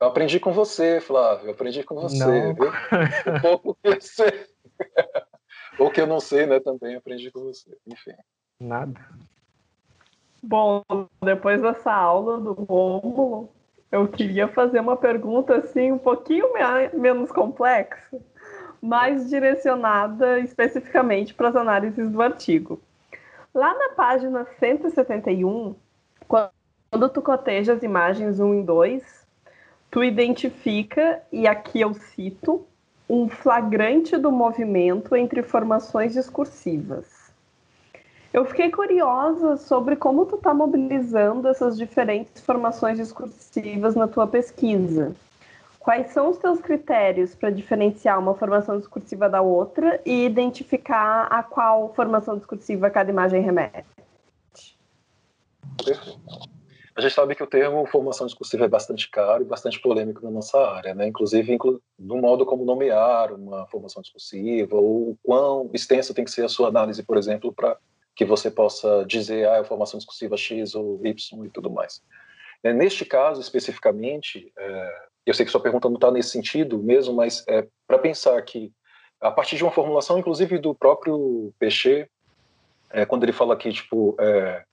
Eu 0.00 0.06
aprendi 0.06 0.40
com 0.40 0.52
você, 0.52 1.02
Flávio. 1.02 1.48
Eu 1.48 1.52
aprendi 1.52 1.82
com 1.82 1.96
você. 1.96 2.24
Não. 2.24 2.54
Viu? 2.54 2.72
Um 3.36 3.40
pouco 3.42 3.78
que 3.82 3.88
eu 3.88 4.00
sei. 4.00 4.46
Ou 5.78 5.90
que 5.90 6.00
eu 6.00 6.06
não 6.06 6.18
sei, 6.18 6.46
né? 6.46 6.60
Também 6.60 6.96
aprendi 6.96 7.30
com 7.30 7.40
você. 7.40 7.76
Enfim. 7.86 8.14
Nada. 8.58 8.98
Bom, 10.46 10.82
depois 11.22 11.62
dessa 11.62 11.90
aula 11.90 12.38
do 12.38 12.52
Rômulo, 12.52 13.48
eu 13.90 14.06
queria 14.06 14.46
fazer 14.46 14.78
uma 14.78 14.94
pergunta 14.94 15.56
assim 15.56 15.90
um 15.90 15.96
pouquinho 15.96 16.52
menos 16.92 17.32
complexa, 17.32 18.20
mais 18.82 19.30
direcionada 19.30 20.38
especificamente 20.40 21.32
para 21.32 21.48
as 21.48 21.56
análises 21.56 22.10
do 22.10 22.20
artigo. 22.20 22.78
Lá 23.54 23.72
na 23.72 23.94
página 23.94 24.46
171, 24.58 25.74
quando 26.28 27.08
tu 27.08 27.22
coteja 27.22 27.72
as 27.72 27.82
imagens 27.82 28.38
1 28.38 28.60
e 28.60 28.62
2, 28.64 29.26
tu 29.90 30.04
identifica, 30.04 31.22
e 31.32 31.48
aqui 31.48 31.80
eu 31.80 31.94
cito, 31.94 32.66
um 33.08 33.30
flagrante 33.30 34.18
do 34.18 34.30
movimento 34.30 35.16
entre 35.16 35.42
formações 35.42 36.12
discursivas. 36.12 37.13
Eu 38.34 38.44
fiquei 38.44 38.68
curiosa 38.68 39.56
sobre 39.56 39.94
como 39.94 40.26
tu 40.26 40.34
está 40.34 40.52
mobilizando 40.52 41.46
essas 41.46 41.78
diferentes 41.78 42.44
formações 42.44 42.98
discursivas 42.98 43.94
na 43.94 44.08
tua 44.08 44.26
pesquisa. 44.26 45.14
Quais 45.78 46.08
são 46.08 46.30
os 46.30 46.38
teus 46.38 46.60
critérios 46.60 47.32
para 47.36 47.50
diferenciar 47.50 48.18
uma 48.18 48.34
formação 48.34 48.76
discursiva 48.76 49.28
da 49.28 49.40
outra 49.40 50.00
e 50.04 50.24
identificar 50.24 51.28
a 51.30 51.44
qual 51.44 51.94
formação 51.94 52.36
discursiva 52.36 52.90
cada 52.90 53.08
imagem 53.08 53.40
remete? 53.40 53.86
A 56.96 57.00
gente 57.00 57.14
sabe 57.14 57.36
que 57.36 57.42
o 57.42 57.46
termo 57.46 57.86
formação 57.86 58.26
discursiva 58.26 58.64
é 58.64 58.68
bastante 58.68 59.08
caro 59.12 59.44
e 59.44 59.46
bastante 59.46 59.80
polêmico 59.80 60.24
na 60.24 60.30
nossa 60.32 60.58
área, 60.58 60.92
né? 60.92 61.06
inclusive 61.06 61.52
inclu 61.52 61.80
no 61.96 62.16
modo 62.16 62.44
como 62.44 62.64
nomear 62.64 63.32
uma 63.32 63.64
formação 63.68 64.02
discursiva, 64.02 64.74
ou 64.74 65.16
quão 65.22 65.70
extensa 65.72 66.12
tem 66.12 66.24
que 66.24 66.32
ser 66.32 66.44
a 66.44 66.48
sua 66.48 66.66
análise, 66.66 67.00
por 67.04 67.16
exemplo, 67.16 67.52
para 67.52 67.78
que 68.14 68.24
você 68.24 68.50
possa 68.50 69.04
dizer, 69.06 69.48
ah, 69.48 69.56
é 69.56 69.64
formação 69.64 69.98
discursiva 69.98 70.36
X 70.36 70.74
ou 70.74 71.00
Y 71.04 71.44
e 71.44 71.50
tudo 71.50 71.70
mais. 71.70 72.02
É, 72.62 72.72
neste 72.72 73.04
caso, 73.04 73.40
especificamente, 73.40 74.52
é, 74.56 75.06
eu 75.26 75.34
sei 75.34 75.44
que 75.44 75.52
sua 75.52 75.60
pergunta 75.60 75.88
não 75.88 75.96
está 75.96 76.10
nesse 76.10 76.30
sentido 76.30 76.78
mesmo, 76.78 77.14
mas 77.14 77.44
é 77.48 77.66
para 77.86 77.98
pensar 77.98 78.40
que, 78.42 78.72
a 79.20 79.30
partir 79.30 79.56
de 79.56 79.64
uma 79.64 79.72
formulação, 79.72 80.18
inclusive 80.18 80.58
do 80.58 80.74
próprio 80.74 81.52
Peixe, 81.58 82.08
é, 82.90 83.04
quando 83.04 83.24
ele 83.24 83.32
fala 83.32 83.54
aqui, 83.54 83.72
tipo, 83.72 84.16
é, 84.20 84.64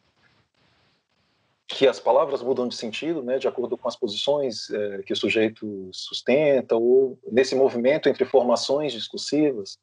que 1.68 1.88
as 1.88 2.00
palavras 2.00 2.44
mudam 2.44 2.68
de 2.68 2.76
sentido, 2.76 3.24
né, 3.24 3.40
de 3.40 3.48
acordo 3.48 3.78
com 3.78 3.88
as 3.88 3.96
posições 3.96 4.70
é, 4.70 5.02
que 5.04 5.14
o 5.14 5.16
sujeito 5.16 5.90
sustenta, 5.92 6.76
ou 6.76 7.18
nesse 7.32 7.56
movimento 7.56 8.10
entre 8.10 8.26
formações 8.26 8.94
discursivas, 8.94 9.80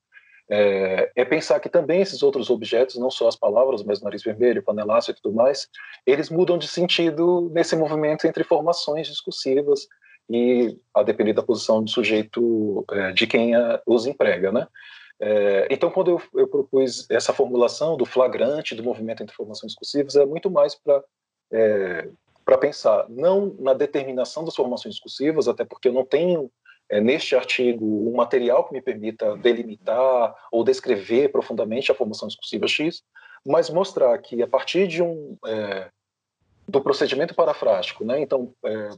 é, 0.50 1.10
é, 1.14 1.24
pensar 1.24 1.60
que 1.60 1.68
também 1.68 2.00
esses 2.00 2.22
outros 2.22 2.48
objetos, 2.48 2.96
não 2.96 3.10
só 3.10 3.28
as 3.28 3.36
palavras, 3.36 3.82
mas 3.82 4.00
nariz 4.00 4.22
vermelho, 4.22 4.62
panelaço 4.62 5.10
e 5.10 5.14
tudo 5.14 5.34
mais, 5.34 5.68
eles 6.06 6.30
mudam 6.30 6.56
de 6.56 6.66
sentido 6.66 7.50
nesse 7.52 7.76
movimento 7.76 8.26
entre 8.26 8.44
formações 8.44 9.06
discursivas 9.06 9.86
e 10.30 10.78
a 10.94 11.02
depender 11.02 11.32
da 11.32 11.42
posição 11.42 11.82
do 11.82 11.90
sujeito 11.90 12.84
é, 12.90 13.12
de 13.12 13.26
quem 13.26 13.54
a, 13.54 13.80
os 13.86 14.06
emprega, 14.06 14.50
né? 14.50 14.66
É, 15.20 15.66
então, 15.70 15.90
quando 15.90 16.12
eu, 16.12 16.22
eu, 16.40 16.46
propus 16.46 17.10
essa 17.10 17.32
formulação 17.32 17.96
do 17.96 18.06
flagrante 18.06 18.74
do 18.74 18.84
movimento 18.84 19.22
entre 19.22 19.34
formações 19.34 19.72
discursivas, 19.72 20.14
é 20.14 20.24
muito 20.24 20.48
mais 20.48 20.76
para 20.76 21.02
é, 21.50 22.08
para 22.44 22.56
pensar 22.56 23.04
não 23.10 23.54
na 23.58 23.74
determinação 23.74 24.42
das 24.42 24.56
formações 24.56 24.94
discursivas, 24.94 25.48
até 25.48 25.66
porque 25.66 25.88
eu 25.88 25.92
não 25.92 26.04
tenho 26.04 26.50
é, 26.90 27.00
neste 27.00 27.36
artigo 27.36 27.84
um 27.84 28.16
material 28.16 28.64
que 28.64 28.72
me 28.72 28.80
permita 28.80 29.36
delimitar 29.36 30.34
ou 30.50 30.64
descrever 30.64 31.30
profundamente 31.30 31.92
a 31.92 31.94
formação 31.94 32.28
discursiva 32.28 32.66
X, 32.66 33.02
mas 33.46 33.70
mostrar 33.70 34.16
que 34.18 34.42
a 34.42 34.46
partir 34.46 34.86
de 34.86 35.02
um 35.02 35.36
é, 35.46 35.90
do 36.66 36.80
procedimento 36.80 37.34
parafrástico, 37.34 38.04
né, 38.04 38.20
então 38.20 38.54
é, 38.64 38.90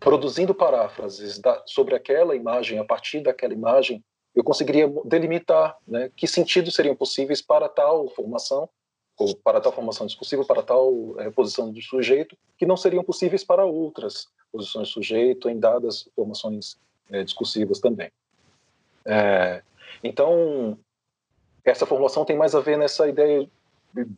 produzindo 0.00 0.54
paráfrases 0.54 1.38
da, 1.38 1.62
sobre 1.66 1.94
aquela 1.94 2.34
imagem, 2.34 2.78
a 2.78 2.84
partir 2.84 3.20
daquela 3.20 3.54
imagem, 3.54 4.04
eu 4.34 4.42
conseguiria 4.42 4.92
delimitar 5.04 5.76
né, 5.86 6.10
que 6.16 6.26
sentidos 6.26 6.74
seriam 6.74 6.96
possíveis 6.96 7.40
para 7.40 7.68
tal 7.68 8.08
formação 8.10 8.68
ou 9.16 9.36
para 9.36 9.60
tal 9.60 9.72
formação 9.72 10.06
discursiva, 10.06 10.44
para 10.44 10.62
tal 10.62 11.14
é, 11.20 11.30
posição 11.30 11.72
de 11.72 11.80
sujeito, 11.82 12.36
que 12.58 12.66
não 12.66 12.76
seriam 12.76 13.04
possíveis 13.04 13.44
para 13.44 13.64
outras 13.64 14.26
posições 14.50 14.88
de 14.88 14.94
sujeito 14.94 15.48
em 15.48 15.58
dadas 15.58 16.08
formações 16.16 16.76
é, 17.10 17.22
discursivas 17.22 17.78
também. 17.80 18.10
É, 19.04 19.62
então, 20.02 20.78
essa 21.64 21.86
formulação 21.86 22.24
tem 22.24 22.36
mais 22.36 22.54
a 22.54 22.60
ver 22.60 22.78
nessa 22.78 23.08
ideia 23.08 23.48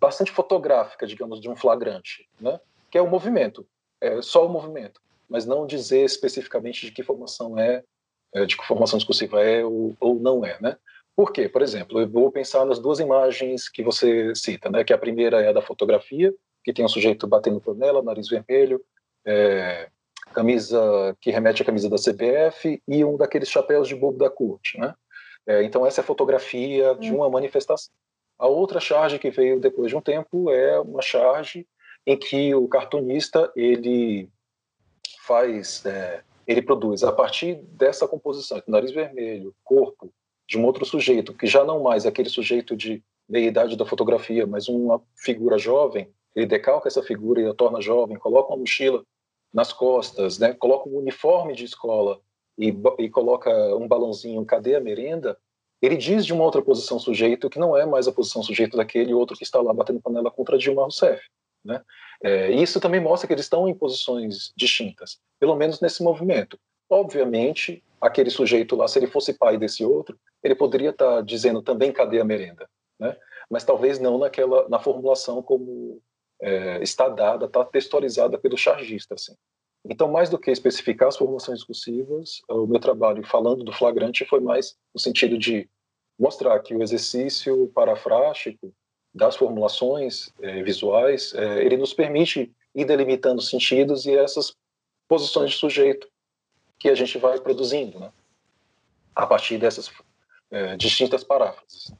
bastante 0.01 0.33
fotográfica, 0.33 1.07
digamos, 1.07 1.41
de 1.41 1.49
um 1.49 1.57
flagrante, 1.57 2.27
né? 2.41 2.59
que 2.91 2.97
é 2.97 3.03
o 3.03 3.11
movimento, 3.11 3.67
é 4.01 4.23
só 4.23 4.47
o 4.47 4.49
movimento, 4.49 5.01
mas 5.29 5.45
não 5.45 5.67
dizer 5.67 6.05
especificamente 6.05 6.87
de 6.87 6.93
que 6.93 7.03
formação 7.03 7.59
é, 7.59 7.83
é 8.35 8.47
de 8.47 8.57
que 8.57 8.67
formação 8.67 8.97
discursiva 8.99 9.43
é 9.43 9.65
ou, 9.65 9.95
ou 10.01 10.15
não 10.15 10.45
é, 10.45 10.57
né? 10.61 10.77
Por 11.15 11.33
quê? 11.33 11.49
Por 11.49 11.63
exemplo, 11.63 12.01
eu 12.01 12.09
vou 12.09 12.31
pensar 12.31 12.65
nas 12.67 12.79
duas 12.79 13.01
imagens 13.01 13.69
que 13.69 13.83
você 13.83 14.35
cita, 14.35 14.71
né? 14.71 14.85
Que 14.85 14.93
a 14.93 14.99
primeira 14.99 15.41
é 15.41 15.49
a 15.49 15.53
da 15.53 15.63
fotografia, 15.63 16.33
que 16.63 16.73
tem 16.73 16.85
um 16.85 16.89
sujeito 16.89 17.27
batendo 17.27 17.61
panela, 17.61 18.03
nariz 18.03 18.29
vermelho, 18.29 18.85
é, 19.25 19.89
camisa 20.37 21.17
que 21.19 21.31
remete 21.31 21.63
à 21.63 21.65
camisa 21.65 21.89
da 21.89 21.97
CBF 21.97 22.83
e 22.87 23.03
um 23.03 23.17
daqueles 23.17 23.49
chapéus 23.49 23.89
de 23.89 23.95
bobo 23.95 24.19
da 24.19 24.29
corte, 24.29 24.79
né? 24.79 24.95
É, 25.47 25.63
então 25.63 25.87
essa 25.87 26.03
é 26.03 26.03
a 26.03 26.07
fotografia 26.07 26.95
de 26.97 27.11
hum. 27.11 27.17
uma 27.17 27.31
manifestação. 27.31 27.91
A 28.39 28.47
outra 28.47 28.79
charge 28.79 29.19
que 29.19 29.31
veio 29.31 29.59
depois 29.59 29.89
de 29.89 29.97
um 29.97 30.01
tempo 30.03 30.51
é 30.51 30.79
uma 30.79 31.01
charge 31.01 31.67
em 32.07 32.19
que 32.19 32.55
o 32.55 32.69
cartunista 32.69 33.51
ele 33.57 34.29
faz, 35.23 35.87
é, 35.87 36.23
ele 36.47 36.61
produz 36.61 37.03
a 37.03 37.11
partir 37.11 37.55
dessa 37.73 38.07
composição, 38.07 38.63
nariz 38.69 38.91
vermelho, 38.91 39.55
corpo 39.65 40.13
de 40.47 40.59
um 40.59 40.67
outro 40.67 40.85
sujeito, 40.85 41.33
que 41.33 41.47
já 41.47 41.65
não 41.65 41.83
mais 41.83 42.05
é 42.05 42.09
aquele 42.09 42.29
sujeito 42.29 42.77
de 42.77 43.03
meia 43.27 43.47
idade 43.47 43.75
da 43.75 43.87
fotografia, 43.87 44.47
mas 44.47 44.69
uma 44.69 45.03
figura 45.17 45.57
jovem, 45.57 46.11
ele 46.35 46.47
decalca 46.47 46.89
essa 46.89 47.03
figura 47.03 47.41
e 47.41 47.47
a 47.47 47.55
torna 47.55 47.81
jovem, 47.81 48.19
coloca 48.19 48.51
uma 48.53 48.59
mochila 48.59 49.03
nas 49.57 49.73
costas, 49.73 50.39
né, 50.39 50.53
coloca 50.53 50.87
um 50.87 50.99
uniforme 50.99 51.55
de 51.55 51.65
escola 51.65 52.21
e, 52.59 52.77
e 52.99 53.09
coloca 53.09 53.51
um 53.75 53.89
balãozinho, 53.89 54.45
cadê 54.45 54.75
a 54.75 54.81
merenda? 54.81 55.39
Ele 55.81 55.97
diz 55.97 56.27
de 56.27 56.35
uma 56.35 56.45
outra 56.45 56.61
posição 56.61 56.99
sujeito 56.99 57.49
que 57.49 57.59
não 57.59 57.75
é 57.75 57.87
mais 57.87 58.07
a 58.07 58.13
posição 58.13 58.43
sujeito 58.43 58.77
daquele 58.77 59.15
outro 59.15 59.35
que 59.35 59.45
está 59.45 59.59
lá 59.59 59.73
batendo 59.73 60.03
panela 60.03 60.31
contra 60.31 60.59
Dilma 60.59 60.83
Rousseff. 60.83 61.23
Né? 61.65 61.83
É, 62.23 62.51
isso 62.51 62.79
também 62.81 63.01
mostra 63.01 63.27
que 63.27 63.33
eles 63.33 63.47
estão 63.47 63.67
em 63.67 63.73
posições 63.73 64.53
distintas, 64.55 65.19
pelo 65.41 65.57
menos 65.57 65.81
nesse 65.81 66.03
movimento. 66.03 66.59
Obviamente, 66.91 67.83
aquele 67.99 68.29
sujeito 68.29 68.77
lá, 68.77 68.87
se 68.87 68.99
ele 68.99 69.07
fosse 69.07 69.33
pai 69.33 69.57
desse 69.57 69.83
outro, 69.83 70.19
ele 70.43 70.55
poderia 70.55 70.91
estar 70.91 71.23
dizendo 71.23 71.63
também 71.63 71.93
cadê 71.93 72.21
a 72.21 72.25
merenda, 72.25 72.69
né? 73.01 73.17
Mas 73.49 73.65
talvez 73.65 73.99
não 73.99 74.19
naquela 74.19 74.69
na 74.69 74.79
formulação 74.79 75.43
como 75.43 75.99
é, 76.41 76.83
está 76.83 77.09
dada, 77.09 77.47
está 77.47 77.65
textualizada 77.65 78.39
pelo 78.39 78.57
chargista, 78.57 79.15
assim. 79.15 79.35
Então, 79.89 80.11
mais 80.11 80.29
do 80.29 80.39
que 80.39 80.51
especificar 80.51 81.09
as 81.09 81.17
formulações 81.17 81.59
discursivas, 81.59 82.41
o 82.49 82.67
meu 82.67 82.81
trabalho 82.81 83.25
falando 83.25 83.63
do 83.63 83.73
flagrante 83.73 84.25
foi 84.25 84.41
mais 84.41 84.77
no 84.93 85.01
sentido 85.01 85.39
de 85.39 85.69
mostrar 86.19 86.59
que 86.61 86.75
o 86.75 86.83
exercício 86.83 87.69
parafrástico 87.69 88.73
das 89.15 89.37
formulações 89.37 90.31
é, 90.43 90.63
visuais, 90.63 91.33
é, 91.35 91.65
ele 91.65 91.77
nos 91.77 91.95
permite 91.95 92.53
ir 92.75 92.85
delimitando 92.85 93.41
sentidos 93.41 94.07
e 94.07 94.15
essas 94.15 94.55
posições 95.09 95.53
de 95.53 95.57
sujeito 95.57 96.09
que 96.79 96.89
a 96.89 96.95
gente 96.95 97.17
vai 97.17 97.41
produzindo, 97.41 97.99
né? 97.99 98.13
a 99.15 99.27
partir 99.27 99.57
dessas 99.57 99.91
é, 100.51 100.77
distintas 100.77 101.25
paráfrases. 101.25 101.93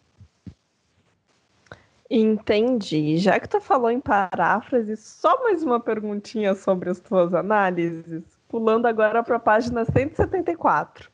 Entendi. 2.11 3.17
Já 3.19 3.41
que 3.41 3.49
tu 3.49 3.61
falou 3.61 3.91
em 3.91 4.01
paráfrase, 4.01 4.97
só 4.97 5.43
mais 5.43 5.63
uma 5.63 5.81
perguntinha 5.81 6.55
sobre 6.55 6.89
as 6.91 7.01
tuas 7.01 7.35
análises, 7.35 8.23
pulando 8.49 8.87
agora 8.87 9.23
para 9.23 9.37
a 9.37 9.41
página 9.41 9.85
174, 9.85 11.11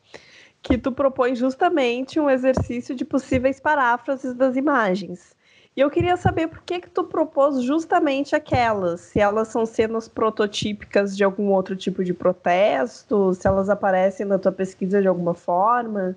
que 0.61 0.77
tu 0.77 0.91
propõe 0.91 1.35
justamente 1.35 2.19
um 2.19 2.29
exercício 2.29 2.95
de 2.95 3.03
possíveis 3.03 3.59
paráfrases 3.59 4.35
das 4.35 4.55
imagens. 4.55 5.35
E 5.75 5.81
eu 5.81 5.89
queria 5.89 6.15
saber 6.15 6.47
por 6.47 6.61
que 6.61 6.81
que 6.81 6.89
tu 6.89 7.03
propôs 7.03 7.63
justamente 7.63 8.35
aquelas, 8.35 9.01
se 9.01 9.19
elas 9.19 9.47
são 9.47 9.65
cenas 9.65 10.07
prototípicas 10.07 11.17
de 11.17 11.23
algum 11.23 11.49
outro 11.51 11.75
tipo 11.75 12.03
de 12.03 12.13
protesto, 12.13 13.33
se 13.33 13.47
elas 13.47 13.71
aparecem 13.71 14.27
na 14.27 14.37
tua 14.37 14.51
pesquisa 14.51 15.01
de 15.01 15.07
alguma 15.07 15.33
forma. 15.33 16.15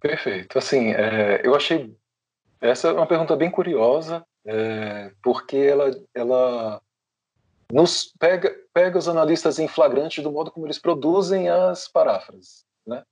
Perfeito. 0.00 0.56
Assim, 0.56 0.92
é, 0.92 1.40
eu 1.44 1.56
achei 1.56 1.92
essa 2.60 2.88
é 2.88 2.92
uma 2.92 3.06
pergunta 3.06 3.34
bem 3.36 3.50
curiosa, 3.50 4.24
é, 4.44 5.10
porque 5.22 5.56
ela, 5.56 5.90
ela 6.14 6.80
nos 7.72 8.12
pega, 8.18 8.54
pega 8.72 8.98
os 8.98 9.08
analistas 9.08 9.58
em 9.58 9.68
flagrante 9.68 10.20
do 10.20 10.30
modo 10.30 10.50
como 10.50 10.66
eles 10.66 10.78
produzem 10.78 11.48
as 11.48 11.88
paráfrases. 11.88 12.64
Né? 12.86 13.02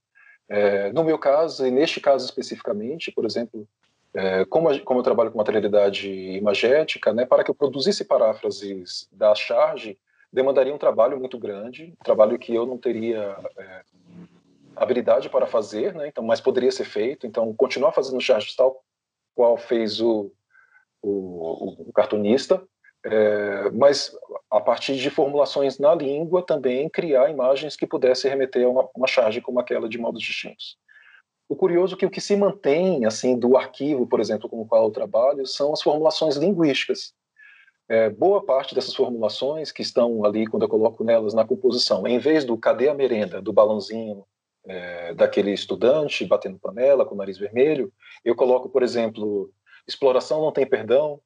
É, 0.48 0.92
no 0.92 1.04
meu 1.04 1.18
caso, 1.18 1.66
e 1.66 1.70
neste 1.70 2.00
caso 2.00 2.24
especificamente, 2.24 3.10
por 3.10 3.24
exemplo, 3.24 3.66
é, 4.14 4.44
como, 4.46 4.78
como 4.80 5.00
eu 5.00 5.04
trabalho 5.04 5.30
com 5.30 5.38
materialidade 5.38 6.10
imagética, 6.10 7.12
né, 7.12 7.24
para 7.24 7.44
que 7.44 7.50
eu 7.50 7.54
produzisse 7.54 8.04
paráfrases 8.04 9.08
da 9.12 9.34
charge, 9.34 9.98
demandaria 10.32 10.74
um 10.74 10.78
trabalho 10.78 11.18
muito 11.18 11.38
grande, 11.38 11.94
um 11.98 12.04
trabalho 12.04 12.38
que 12.38 12.54
eu 12.54 12.66
não 12.66 12.78
teria 12.78 13.36
é, 13.56 13.82
habilidade 14.76 15.28
para 15.28 15.46
fazer, 15.46 15.94
né, 15.94 16.08
então, 16.08 16.24
mas 16.24 16.40
poderia 16.40 16.72
ser 16.72 16.84
feito. 16.84 17.26
Então, 17.26 17.54
continuar 17.54 17.92
fazendo 17.92 18.20
charges 18.20 18.56
tal 18.56 18.82
qual 19.38 19.56
fez 19.56 20.00
o, 20.00 20.32
o, 21.00 21.84
o 21.88 21.92
cartunista, 21.92 22.60
é, 23.06 23.70
mas 23.70 24.10
a 24.50 24.60
partir 24.60 24.96
de 24.96 25.10
formulações 25.10 25.78
na 25.78 25.94
língua 25.94 26.44
também 26.44 26.88
criar 26.88 27.30
imagens 27.30 27.76
que 27.76 27.86
pudessem 27.86 28.28
remeter 28.28 28.66
a 28.66 28.68
uma, 28.68 28.88
uma 28.96 29.06
charge 29.06 29.40
como 29.40 29.60
aquela 29.60 29.88
de 29.88 29.96
modos 29.96 30.20
distintos. 30.20 30.76
O 31.48 31.54
curioso 31.54 31.94
é 31.94 31.98
que 31.98 32.04
o 32.04 32.10
que 32.10 32.20
se 32.20 32.36
mantém 32.36 33.06
assim 33.06 33.38
do 33.38 33.56
arquivo, 33.56 34.08
por 34.08 34.18
exemplo, 34.18 34.48
com 34.48 34.60
o 34.60 34.66
qual 34.66 34.86
eu 34.86 34.90
trabalho, 34.90 35.46
são 35.46 35.72
as 35.72 35.80
formulações 35.80 36.34
linguísticas. 36.34 37.14
É, 37.88 38.10
boa 38.10 38.44
parte 38.44 38.74
dessas 38.74 38.92
formulações 38.92 39.70
que 39.70 39.82
estão 39.82 40.24
ali 40.24 40.48
quando 40.48 40.64
eu 40.64 40.68
coloco 40.68 41.04
nelas 41.04 41.32
na 41.32 41.46
composição, 41.46 42.04
em 42.08 42.18
vez 42.18 42.44
do 42.44 42.58
cadê 42.58 42.88
a 42.88 42.94
merenda, 42.94 43.40
do 43.40 43.52
balãozinho, 43.52 44.26
é, 44.68 45.14
daquele 45.14 45.52
estudante 45.52 46.24
batendo 46.26 46.58
panela 46.58 47.04
com 47.04 47.14
o 47.14 47.18
nariz 47.18 47.38
vermelho, 47.38 47.92
eu 48.24 48.36
coloco, 48.36 48.68
por 48.68 48.82
exemplo, 48.82 49.50
exploração 49.86 50.42
não 50.42 50.52
tem 50.52 50.66
perdão, 50.66 51.20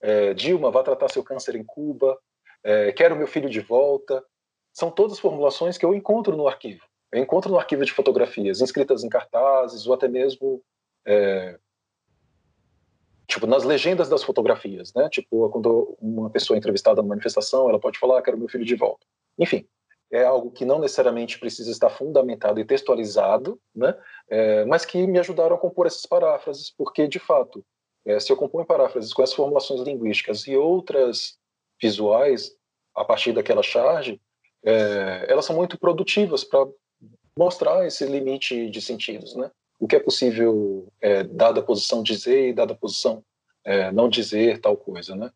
é, 0.00 0.32
Dilma 0.32 0.70
vai 0.70 0.82
tratar 0.82 1.08
seu 1.08 1.22
câncer 1.22 1.54
em 1.54 1.64
Cuba, 1.64 2.18
é, 2.64 2.92
quero 2.92 3.16
meu 3.16 3.26
filho 3.26 3.48
de 3.48 3.60
volta. 3.60 4.24
São 4.72 4.90
todas 4.90 5.18
formulações 5.18 5.76
que 5.76 5.84
eu 5.84 5.94
encontro 5.94 6.36
no 6.36 6.46
arquivo. 6.46 6.84
Eu 7.12 7.20
encontro 7.20 7.50
no 7.50 7.58
arquivo 7.58 7.84
de 7.84 7.92
fotografias, 7.92 8.60
inscritas 8.60 9.02
em 9.02 9.08
cartazes 9.08 9.86
ou 9.86 9.94
até 9.94 10.06
mesmo 10.06 10.62
é, 11.04 11.58
tipo 13.26 13.46
nas 13.46 13.64
legendas 13.64 14.08
das 14.08 14.22
fotografias, 14.22 14.92
né? 14.94 15.08
Tipo 15.08 15.48
quando 15.50 15.96
uma 16.00 16.30
pessoa 16.30 16.56
é 16.56 16.58
entrevistada 16.58 17.02
numa 17.02 17.10
manifestação, 17.10 17.68
ela 17.68 17.80
pode 17.80 17.98
falar, 17.98 18.18
ah, 18.18 18.22
quero 18.22 18.38
meu 18.38 18.48
filho 18.48 18.64
de 18.64 18.76
volta. 18.76 19.04
Enfim, 19.38 19.66
é 20.10 20.24
algo 20.24 20.50
que 20.50 20.64
não 20.64 20.78
necessariamente 20.78 21.38
precisa 21.38 21.70
estar 21.70 21.90
fundamentado 21.90 22.58
e 22.58 22.64
textualizado, 22.64 23.60
né? 23.74 23.94
É, 24.28 24.64
mas 24.64 24.84
que 24.84 25.06
me 25.06 25.18
ajudaram 25.18 25.56
a 25.56 25.58
compor 25.58 25.86
essas 25.86 26.04
paráfrases, 26.04 26.72
porque, 26.76 27.06
de 27.06 27.18
fato, 27.18 27.64
é, 28.04 28.18
se 28.18 28.32
eu 28.32 28.36
compõe 28.36 28.64
paráfrases 28.64 29.12
com 29.12 29.22
essas 29.22 29.36
formulações 29.36 29.80
linguísticas 29.82 30.46
e 30.46 30.56
outras 30.56 31.38
visuais, 31.80 32.52
a 32.94 33.04
partir 33.04 33.32
daquela 33.32 33.62
charge, 33.62 34.20
é, 34.64 35.26
elas 35.28 35.44
são 35.44 35.54
muito 35.54 35.78
produtivas 35.78 36.44
para 36.44 36.66
mostrar 37.36 37.86
esse 37.86 38.04
limite 38.04 38.68
de 38.68 38.82
sentidos, 38.82 39.34
né? 39.36 39.50
O 39.78 39.86
que 39.86 39.96
é 39.96 40.00
possível, 40.00 40.92
é, 41.00 41.22
dada 41.22 41.60
a 41.60 41.62
posição 41.62 42.02
dizer 42.02 42.48
e 42.48 42.52
dada 42.52 42.74
a 42.74 42.76
posição 42.76 43.24
é, 43.64 43.90
não 43.92 44.08
dizer 44.08 44.60
tal 44.60 44.76
coisa, 44.76 45.14
né? 45.14 45.30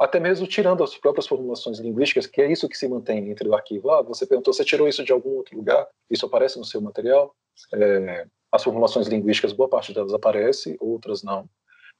Até 0.00 0.18
mesmo 0.18 0.46
tirando 0.46 0.82
as 0.82 0.96
próprias 0.96 1.26
formulações 1.26 1.78
linguísticas, 1.78 2.26
que 2.26 2.40
é 2.40 2.50
isso 2.50 2.66
que 2.70 2.78
se 2.78 2.88
mantém 2.88 3.30
entre 3.30 3.46
o 3.46 3.54
arquivo. 3.54 3.90
Ah, 3.90 4.00
você 4.00 4.24
perguntou, 4.24 4.50
você 4.50 4.64
tirou 4.64 4.88
isso 4.88 5.04
de 5.04 5.12
algum 5.12 5.36
outro 5.36 5.54
lugar? 5.54 5.86
Isso 6.08 6.24
aparece 6.24 6.58
no 6.58 6.64
seu 6.64 6.80
material? 6.80 7.36
É, 7.74 8.26
as 8.50 8.64
formulações 8.64 9.08
linguísticas, 9.08 9.52
boa 9.52 9.68
parte 9.68 9.92
delas 9.92 10.14
aparece, 10.14 10.74
outras 10.80 11.22
não. 11.22 11.44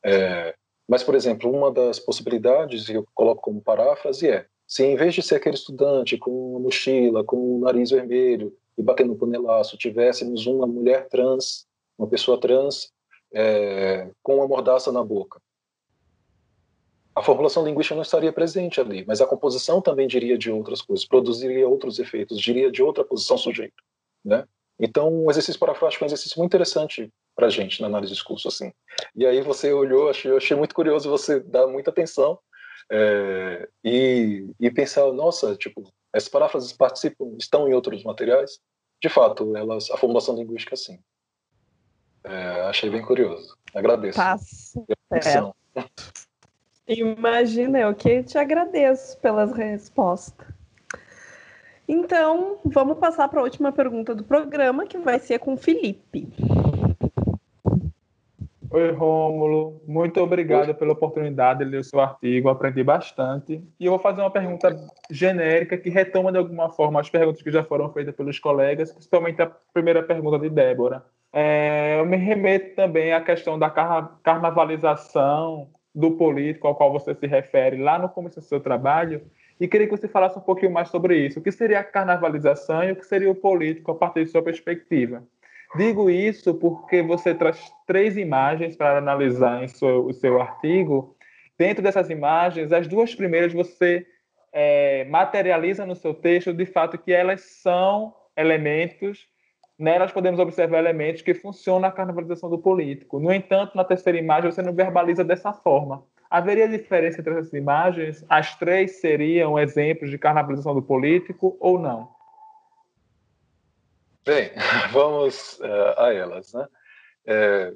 É, 0.03 0.55
mas, 0.89 1.03
por 1.03 1.15
exemplo, 1.15 1.55
uma 1.55 1.71
das 1.71 1.99
possibilidades, 1.99 2.87
que 2.87 2.95
eu 2.95 3.07
coloco 3.15 3.43
como 3.43 3.61
paráfrase, 3.61 4.31
é 4.31 4.47
se 4.67 4.83
em 4.83 4.97
vez 4.97 5.15
de 5.15 5.23
ser 5.23 5.35
aquele 5.35 5.57
estudante 5.57 6.17
com 6.17 6.53
uma 6.53 6.61
mochila, 6.61 7.23
com 7.23 7.57
o 7.57 7.61
nariz 7.61 7.91
vermelho 7.91 8.57
e 8.79 8.83
batendo 8.83 9.11
no 9.11 9.19
panelaço, 9.19 9.77
tivéssemos 9.77 10.47
uma 10.47 10.67
mulher 10.67 11.07
trans, 11.09 11.67
uma 11.99 12.09
pessoa 12.09 12.41
trans, 12.41 12.91
é, 13.35 14.11
com 14.23 14.37
uma 14.37 14.49
mordaça 14.49 14.91
na 14.91 15.05
boca 15.05 15.39
a 17.15 17.23
formulação 17.23 17.65
linguística 17.65 17.95
não 17.95 18.03
estaria 18.03 18.33
presente 18.33 18.81
ali, 18.81 19.05
mas 19.07 19.21
a 19.21 19.27
composição 19.27 19.81
também 19.81 20.07
diria 20.07 20.39
de 20.39 20.51
outras 20.51 20.81
coisas, 20.81 21.07
produziria 21.07 21.69
outros 21.69 21.99
efeitos, 21.99 22.39
diria 22.39 22.71
de 22.71 22.83
outra 22.83 23.05
posição 23.05 23.37
sujeito, 23.37 23.83
né? 24.25 24.47
Então, 24.79 25.25
o 25.25 25.31
exercício 25.31 25.61
parafrástico 25.61 26.03
é 26.03 26.07
um 26.07 26.09
exercício 26.09 26.39
muito 26.39 26.51
interessante 26.51 27.13
para 27.37 27.49
a 27.49 27.51
gente 27.51 27.83
na 27.83 27.87
análise 27.87 28.13
de 28.13 28.19
discurso, 28.19 28.49
assim. 28.49 28.73
E 29.15 29.27
aí 29.27 29.43
você 29.43 29.73
olhou, 29.73 30.09
achei, 30.09 30.31
eu 30.31 30.39
achei 30.39 30.57
muito 30.57 30.75
curioso 30.75 31.11
você 31.11 31.39
dar 31.39 31.67
muita 31.67 31.91
atenção 31.91 32.39
é, 32.91 33.69
e, 33.85 34.47
e 34.59 34.71
pensar, 34.71 35.13
nossa, 35.13 35.55
tipo, 35.55 35.93
essas 36.15 36.31
paráfrases 36.31 36.73
participam, 36.73 37.37
estão 37.39 37.69
em 37.69 37.75
outros 37.75 38.03
materiais? 38.05 38.59
De 39.03 39.09
fato, 39.09 39.55
elas, 39.55 39.91
a 39.91 39.99
formulação 39.99 40.35
linguística, 40.35 40.75
sim. 40.77 40.99
É, 42.25 42.63
achei 42.63 42.89
bem 42.89 43.03
curioso. 43.03 43.57
Agradeço. 43.75 44.19
Tá 44.19 44.39
certo. 45.21 45.55
Imagina, 46.91 47.79
eu 47.79 47.95
que 47.95 48.25
te 48.25 48.37
agradeço 48.37 49.17
pelas 49.21 49.53
respostas. 49.53 50.49
Então, 51.87 52.59
vamos 52.65 52.99
passar 52.99 53.29
para 53.29 53.39
a 53.39 53.45
última 53.45 53.71
pergunta 53.71 54.13
do 54.13 54.25
programa, 54.25 54.85
que 54.85 54.99
vai 54.99 55.21
ser 55.21 55.39
com 55.39 55.55
o 55.55 55.57
Felipe. 55.57 56.29
Oi, 58.73 58.91
Rômulo. 58.91 59.81
Muito 59.87 60.21
obrigado 60.21 60.75
pela 60.75 60.93
oportunidade 60.93 61.61
de 61.61 61.65
ler 61.65 61.79
o 61.79 61.85
seu 61.85 62.01
artigo. 62.01 62.49
Aprendi 62.49 62.83
bastante. 62.83 63.63
E 63.79 63.87
eu 63.87 63.93
vou 63.93 64.01
fazer 64.01 64.21
uma 64.23 64.31
pergunta 64.31 64.77
genérica 65.09 65.79
que 65.79 65.91
retoma 65.91 66.33
de 66.33 66.39
alguma 66.39 66.71
forma 66.71 67.01
as 67.01 67.09
perguntas 67.09 67.41
que 67.41 67.53
já 67.53 67.63
foram 67.63 67.93
feitas 67.93 68.17
pelos 68.17 68.41
colegas, 68.41 68.93
principalmente 68.93 69.41
a 69.41 69.47
primeira 69.73 70.03
pergunta 70.03 70.41
de 70.41 70.51
Débora. 70.51 71.05
é, 71.33 72.01
eu 72.01 72.05
me 72.07 72.17
remeto 72.17 72.75
também 72.75 73.13
à 73.13 73.21
questão 73.21 73.57
da 73.57 73.71
carnavalização 73.71 75.69
do 75.95 76.13
político 76.13 76.67
ao 76.67 76.75
qual 76.75 76.93
você 76.93 77.15
se 77.15 77.27
refere 77.27 77.77
lá 77.77 77.99
no 77.99 78.09
começo 78.09 78.41
do 78.41 78.47
seu 78.47 78.61
trabalho, 78.61 79.23
e 79.61 79.69
queria 79.69 79.87
que 79.87 79.97
você 79.97 80.09
falasse 80.09 80.39
um 80.39 80.43
pouquinho 80.43 80.73
mais 80.73 80.89
sobre 80.89 81.27
isso. 81.27 81.39
O 81.39 81.43
que 81.43 81.53
seria 81.53 81.81
a 81.81 81.85
carnavalização 81.85 82.83
e 82.85 82.93
o 82.93 82.97
que 82.97 83.05
seria 83.05 83.31
o 83.31 83.35
político 83.35 83.91
a 83.91 83.95
partir 83.95 84.25
de 84.25 84.31
sua 84.31 84.43
perspectiva? 84.43 85.23
Digo 85.77 86.09
isso 86.09 86.55
porque 86.55 87.03
você 87.03 87.35
traz 87.35 87.71
três 87.87 88.17
imagens 88.17 88.75
para 88.75 88.97
analisar 88.97 89.63
em 89.63 89.69
seu, 89.69 90.07
o 90.07 90.13
seu 90.13 90.41
artigo. 90.41 91.15
Dentro 91.59 91.83
dessas 91.83 92.09
imagens, 92.09 92.73
as 92.73 92.89
duas 92.89 93.15
primeiras 93.15 93.53
você 93.53 94.07
é, 94.53 95.05
materializa 95.05 95.85
no 95.85 95.95
seu 95.95 96.15
texto 96.15 96.53
de 96.53 96.65
fato 96.67 96.99
que 96.99 97.13
elas 97.13 97.43
são 97.43 98.15
elementos 98.37 99.29
nelas 99.81 100.13
podemos 100.13 100.39
observar 100.39 100.79
elementos 100.79 101.23
que 101.23 101.35
funcionam 101.35 101.81
na 101.81 101.91
carnavalização 101.91 102.49
do 102.51 102.59
político. 102.59 103.19
No 103.19 103.33
entanto, 103.33 103.77
na 103.77 103.85
terceira 103.85 104.19
imagem, 104.19 104.51
você 104.53 104.63
não 104.63 104.75
verbaliza 104.75 105.25
dessa 105.25 105.53
forma. 105.53 106.05
Haveria 106.31 106.69
diferença 106.69 107.21
entre 107.21 107.33
essas 107.33 107.53
imagens? 107.53 108.25
As 108.29 108.55
três 108.57 109.01
seriam 109.01 109.59
exemplos 109.59 110.11
de 110.11 110.19
carnavalização 110.19 110.75
do 110.75 110.83
político 110.83 111.57
ou 111.59 111.79
não? 111.79 112.09
Bem, 114.25 114.51
vamos 114.93 115.59
uh, 115.59 115.99
a 115.99 116.13
elas. 116.13 116.53
Né? 116.53 116.69
É, 117.27 117.73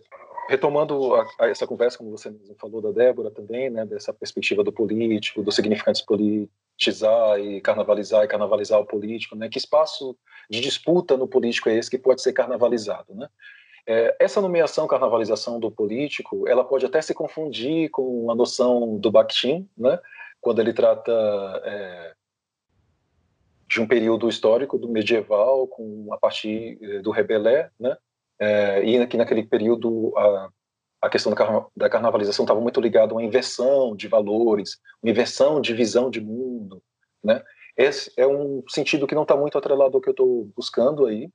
retomando 0.49 1.15
a, 1.15 1.27
a 1.41 1.49
essa 1.49 1.67
conversa, 1.67 1.99
como 1.99 2.11
você 2.11 2.31
mesmo 2.31 2.55
falou, 2.57 2.81
da 2.81 2.93
Débora 2.93 3.31
também, 3.31 3.71
né, 3.71 3.85
dessa 3.85 4.13
perspectiva 4.13 4.63
do 4.63 4.73
político, 4.73 5.43
dos 5.43 5.55
significantes 5.55 6.03
politizar 6.75 7.39
e 7.41 7.61
carnavalizar 7.61 8.25
e 8.25 8.29
carnavalizar 8.29 8.81
o 8.81 8.87
político, 8.87 9.37
né, 9.37 9.49
que 9.49 9.59
espaço 9.59 10.17
de 10.51 10.61
disputa 10.61 11.17
no 11.17 11.29
político 11.29 11.69
é 11.69 11.77
esse 11.77 11.91
que 11.91 11.99
pode 11.99 12.21
ser 12.21 12.33
carnavalizado, 12.33 13.15
né? 13.15 13.29
É, 13.87 14.17
essa 14.19 14.41
nomeação, 14.41 14.87
carnavalização 14.87 15.61
do 15.61 15.71
político, 15.71 16.49
ela 16.49 16.65
pode 16.65 16.87
até 16.87 17.03
se 17.03 17.13
confundir 17.13 17.91
com 17.91 18.31
a 18.31 18.35
noção 18.35 18.97
do 18.97 19.11
Bakhtin, 19.11 19.69
né, 19.77 19.99
quando 20.41 20.61
ele 20.61 20.73
trata 20.73 21.13
é, 21.65 22.15
de 23.69 23.83
um 23.83 23.87
período 23.87 24.27
histórico 24.27 24.79
do 24.79 24.89
medieval, 24.89 25.69
com 25.69 26.09
a 26.13 26.17
partir 26.17 26.79
é, 26.83 27.01
do 27.01 27.11
rebelé, 27.11 27.71
né, 27.79 27.95
é, 28.39 28.83
e 28.85 29.07
que 29.07 29.19
naquele 29.19 29.43
período 29.43 30.17
a, 30.17 30.49
a 31.05 31.11
questão 31.11 31.31
da, 31.31 31.37
carna, 31.37 31.67
da 31.77 31.91
carnavalização 31.91 32.45
estava 32.45 32.61
muito 32.61 32.81
ligada 32.81 33.13
a 33.13 33.17
uma 33.17 33.23
inversão 33.23 33.95
de 33.95 34.09
valores, 34.09 34.79
uma 35.03 35.11
inversão 35.11 35.61
de 35.61 35.75
visão 35.75 36.11
de 36.11 36.21
mundo, 36.21 36.83
né? 37.23 37.43
Esse 37.77 38.11
é 38.17 38.27
um 38.27 38.63
sentido 38.69 39.07
que 39.07 39.15
não 39.15 39.23
está 39.23 39.37
muito 39.37 39.59
atrelado 39.59 39.97
ao 39.97 40.01
que 40.01 40.09
eu 40.09 40.13
estou 40.13 40.49
buscando 40.57 41.07
aí, 41.07 41.29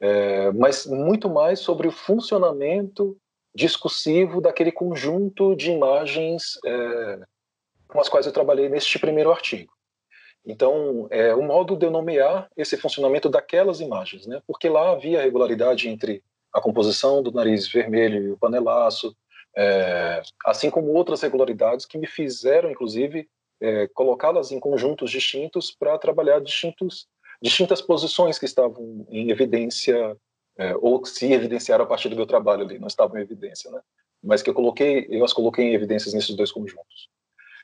é, 0.00 0.50
mas 0.52 0.86
muito 0.86 1.28
mais 1.28 1.60
sobre 1.60 1.86
o 1.86 1.92
funcionamento 1.92 3.16
discursivo 3.54 4.40
daquele 4.40 4.72
conjunto 4.72 5.54
de 5.54 5.70
imagens 5.70 6.58
é, 6.64 7.20
com 7.86 8.00
as 8.00 8.08
quais 8.08 8.26
eu 8.26 8.32
trabalhei 8.32 8.68
neste 8.68 8.98
primeiro 8.98 9.30
artigo. 9.30 9.72
Então, 10.44 11.06
é 11.10 11.32
o 11.34 11.42
modo 11.42 11.76
de 11.76 11.86
eu 11.86 11.90
nomear 11.90 12.50
esse 12.56 12.76
funcionamento 12.76 13.28
daquelas 13.28 13.80
imagens, 13.80 14.26
né? 14.26 14.42
Porque 14.46 14.68
lá 14.68 14.90
havia 14.90 15.22
regularidade 15.22 15.88
entre 15.88 16.24
a 16.52 16.60
composição 16.60 17.22
do 17.22 17.32
nariz 17.32 17.66
vermelho 17.66 18.22
e 18.22 18.30
o 18.30 18.36
panelaço, 18.36 19.16
é, 19.56 20.22
assim 20.44 20.70
como 20.70 20.92
outras 20.92 21.20
regularidades 21.20 21.86
que 21.86 21.98
me 21.98 22.06
fizeram, 22.06 22.70
inclusive, 22.70 23.28
é, 23.60 23.86
colocá-las 23.88 24.50
em 24.50 24.58
conjuntos 24.58 25.10
distintos 25.10 25.70
para 25.70 25.98
trabalhar 25.98 26.40
distintos, 26.40 27.06
distintas 27.40 27.80
posições 27.80 28.38
que 28.38 28.44
estavam 28.44 29.06
em 29.08 29.30
evidência 29.30 30.16
é, 30.58 30.74
ou 30.76 31.04
se 31.04 31.32
evidenciaram 31.32 31.84
a 31.84 31.86
partir 31.86 32.08
do 32.08 32.16
meu 32.16 32.26
trabalho 32.26 32.62
ali, 32.62 32.78
não 32.78 32.88
estavam 32.88 33.18
em 33.18 33.22
evidência, 33.22 33.70
né? 33.70 33.80
Mas 34.22 34.42
que 34.42 34.50
eu 34.50 34.54
coloquei, 34.54 35.06
eu 35.10 35.24
as 35.24 35.32
coloquei 35.32 35.66
em 35.66 35.74
evidências 35.74 36.14
nesses 36.14 36.34
dois 36.36 36.52
conjuntos 36.52 37.08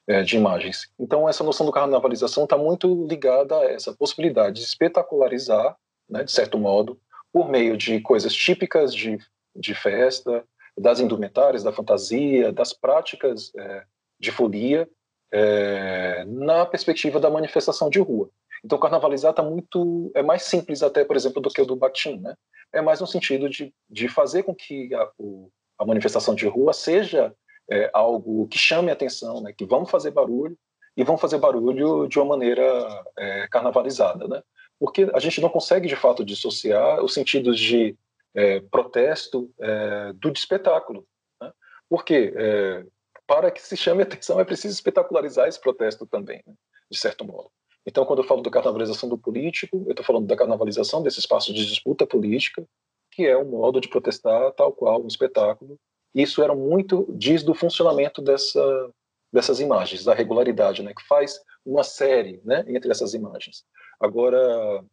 é, 0.07 0.23
de 0.23 0.37
imagens. 0.37 0.89
Então 0.99 1.29
essa 1.29 1.45
noção 1.45 1.67
do 1.67 1.73
carnavalização 1.73 2.45
está 2.45 2.57
muito 2.57 3.07
ligada 3.07 3.57
a 3.59 3.65
essa 3.65 3.93
possibilidade 3.95 4.61
de 4.61 4.67
espetacularizar, 4.67 5.77
né, 6.09 6.25
de 6.25 6.33
certo 6.33 6.59
modo, 6.59 6.99
por 7.33 7.49
meio 7.49 7.77
de 7.77 8.01
coisas 8.01 8.35
típicas 8.35 8.95
de, 8.95 9.19
de 9.55 9.75
festa, 9.75 10.45
das 10.77 11.01
indumentárias, 11.01 11.63
da 11.63 11.73
fantasia, 11.73 12.53
das 12.53 12.73
práticas 12.73 13.53
é, 13.57 13.85
de 14.19 14.31
folia, 14.31 14.89
é, 15.33 16.25
na 16.27 16.65
perspectiva 16.65 17.21
da 17.21 17.31
manifestação 17.31 17.91
de 17.91 17.99
rua. 17.99 18.31
Então, 18.65 18.79
carnavalizar 18.79 19.31
está 19.31 19.43
muito 19.43 20.11
é 20.15 20.23
mais 20.23 20.43
simples 20.43 20.83
até, 20.83 21.05
por 21.05 21.17
exemplo, 21.17 21.41
do 21.41 21.51
que 21.51 21.61
o 21.61 21.67
do 21.67 21.77
Bakhtin, 21.77 22.19
né? 22.19 22.35
É 22.73 22.81
mais 22.81 23.01
no 23.01 23.07
sentido 23.07 23.49
de, 23.49 23.73
de 23.89 24.09
fazer 24.09 24.43
com 24.43 24.55
que 24.55 24.93
a, 24.95 25.09
o, 25.19 25.51
a 25.79 25.85
manifestação 25.85 26.35
de 26.35 26.47
rua 26.47 26.73
seja 26.73 27.35
é, 27.71 27.91
algo 27.93 28.49
que 28.49 28.59
chame 28.59 28.91
a 28.91 28.95
atenção, 28.95 29.41
né? 29.41 29.53
Que 29.57 29.65
vamos 29.65 29.91
fazer 29.91 30.11
barulho 30.11 30.57
e 30.97 31.05
vão 31.05 31.17
fazer 31.17 31.39
barulho 31.39 32.09
de 32.09 32.19
uma 32.19 32.31
maneira 32.31 33.05
é, 33.17 33.47
carnavalizada, 33.49 34.27
né? 34.27 34.43
Porque 34.79 35.11
a 35.13 35.19
gente 35.19 35.41
não 35.41 35.49
consegue 35.49 35.89
de 35.89 35.97
fato 35.97 36.25
dissociar 36.25 37.03
os 37.03 37.13
sentidos 37.15 37.59
de 37.59 37.97
é, 38.35 38.61
protesto 38.61 39.51
é, 39.61 40.13
do 40.13 40.31
de 40.31 40.39
espetáculo, 40.39 41.07
né? 41.41 41.53
Porque 41.89 42.33
é, 42.37 42.85
para 43.27 43.51
que 43.51 43.61
se 43.61 43.77
chame 43.77 44.03
atenção, 44.05 44.41
é 44.41 44.45
preciso 44.45 44.75
espetacularizar 44.75 45.47
esse 45.47 45.61
protesto 45.61 46.07
também, 46.07 46.43
né, 46.47 46.55
de 46.91 46.99
certo 46.99 47.25
modo. 47.25 47.51
Então, 47.87 48.05
quando 48.05 48.21
eu 48.21 48.25
falo 48.25 48.43
da 48.43 48.51
carnavalização 48.51 49.09
do 49.09 49.17
político, 49.17 49.85
eu 49.87 49.93
estou 49.93 50.05
falando 50.05 50.27
da 50.27 50.37
carnavalização 50.37 51.03
desse 51.03 51.21
espaço 51.21 51.53
de 51.55 51.67
disputa 51.67 52.07
política, 52.07 52.67
que 53.13 53.27
é 53.27 53.37
um 53.37 53.47
modo 53.47 53.81
de 53.81 53.89
protestar 53.89 54.53
tal 54.53 54.73
qual 54.73 55.03
um 55.03 55.07
espetáculo. 55.07 55.79
Isso 56.15 56.43
era 56.43 56.55
muito 56.55 57.07
diz 57.11 57.43
do 57.43 57.55
funcionamento 57.55 58.21
dessa, 58.21 58.91
dessas 59.33 59.61
imagens, 59.61 60.05
da 60.05 60.15
regularidade, 60.15 60.83
né, 60.83 60.93
que 60.95 61.07
faz 61.07 61.41
uma 61.65 61.83
série, 61.83 62.41
né, 62.45 62.65
entre 62.69 62.91
essas 62.91 63.15
imagens. 63.15 63.65
Agora, 64.01 64.85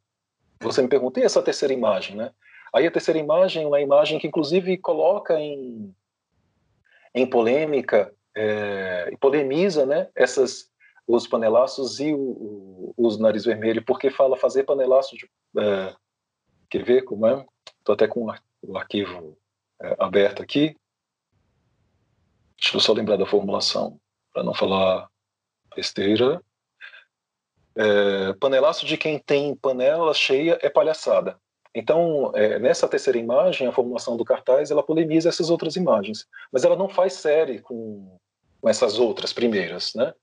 você 0.61 0.81
me 0.81 0.87
pergunta, 0.87 1.19
e 1.19 1.23
essa 1.23 1.41
terceira 1.41 1.73
imagem, 1.73 2.15
né? 2.15 2.31
Aí 2.73 2.85
a 2.85 2.91
terceira 2.91 3.19
imagem 3.19 3.63
é 3.63 3.67
uma 3.67 3.79
imagem 3.79 4.19
que 4.19 4.27
inclusive 4.27 4.77
coloca 4.77 5.39
em, 5.39 5.95
em 7.13 7.25
polêmica 7.25 8.13
é, 8.35 9.09
e 9.13 9.17
polemiza 9.17 9.85
né, 9.85 10.09
essas, 10.13 10.69
os 11.07 11.25
panelaços 11.25 11.99
e 11.99 12.13
o, 12.13 12.19
o, 12.19 12.93
os 12.97 13.17
nariz 13.17 13.45
vermelho, 13.45 13.83
porque 13.85 14.09
fala 14.09 14.35
fazer 14.35 14.63
panelaço 14.63 15.15
de. 15.15 15.29
É, 15.57 15.95
quer 16.69 16.83
ver 16.83 17.03
como 17.03 17.25
é? 17.27 17.45
Estou 17.79 17.93
até 17.93 18.07
com 18.07 18.27
o 18.61 18.77
arquivo 18.77 19.37
é, 19.81 19.95
aberto 19.99 20.41
aqui. 20.41 20.75
Deixa 22.59 22.75
eu 22.75 22.81
só 22.81 22.93
lembrar 22.93 23.17
da 23.17 23.25
formulação, 23.25 23.99
para 24.33 24.43
não 24.43 24.53
falar 24.53 25.07
besteira. 25.75 26.41
É, 27.77 28.33
panelaço 28.33 28.85
de 28.85 28.97
quem 28.97 29.19
tem 29.19 29.55
panela 29.55 30.13
cheia 30.13 30.57
é 30.61 30.69
palhaçada. 30.69 31.37
Então, 31.73 32.31
é, 32.33 32.57
nessa 32.57 32.87
terceira 32.87 33.19
imagem, 33.19 33.67
a 33.67 33.71
formulação 33.71 34.15
do 34.15 34.23
cartaz, 34.23 34.71
ela 34.71 34.81
polemiza 34.81 35.27
essas 35.27 35.49
outras 35.49 35.75
imagens, 35.75 36.25
mas 36.49 36.63
ela 36.63 36.77
não 36.77 36.87
faz 36.87 37.13
série 37.13 37.59
com, 37.59 38.17
com 38.61 38.69
essas 38.69 38.97
outras 38.97 39.33
primeiras, 39.33 39.93
né? 39.93 40.13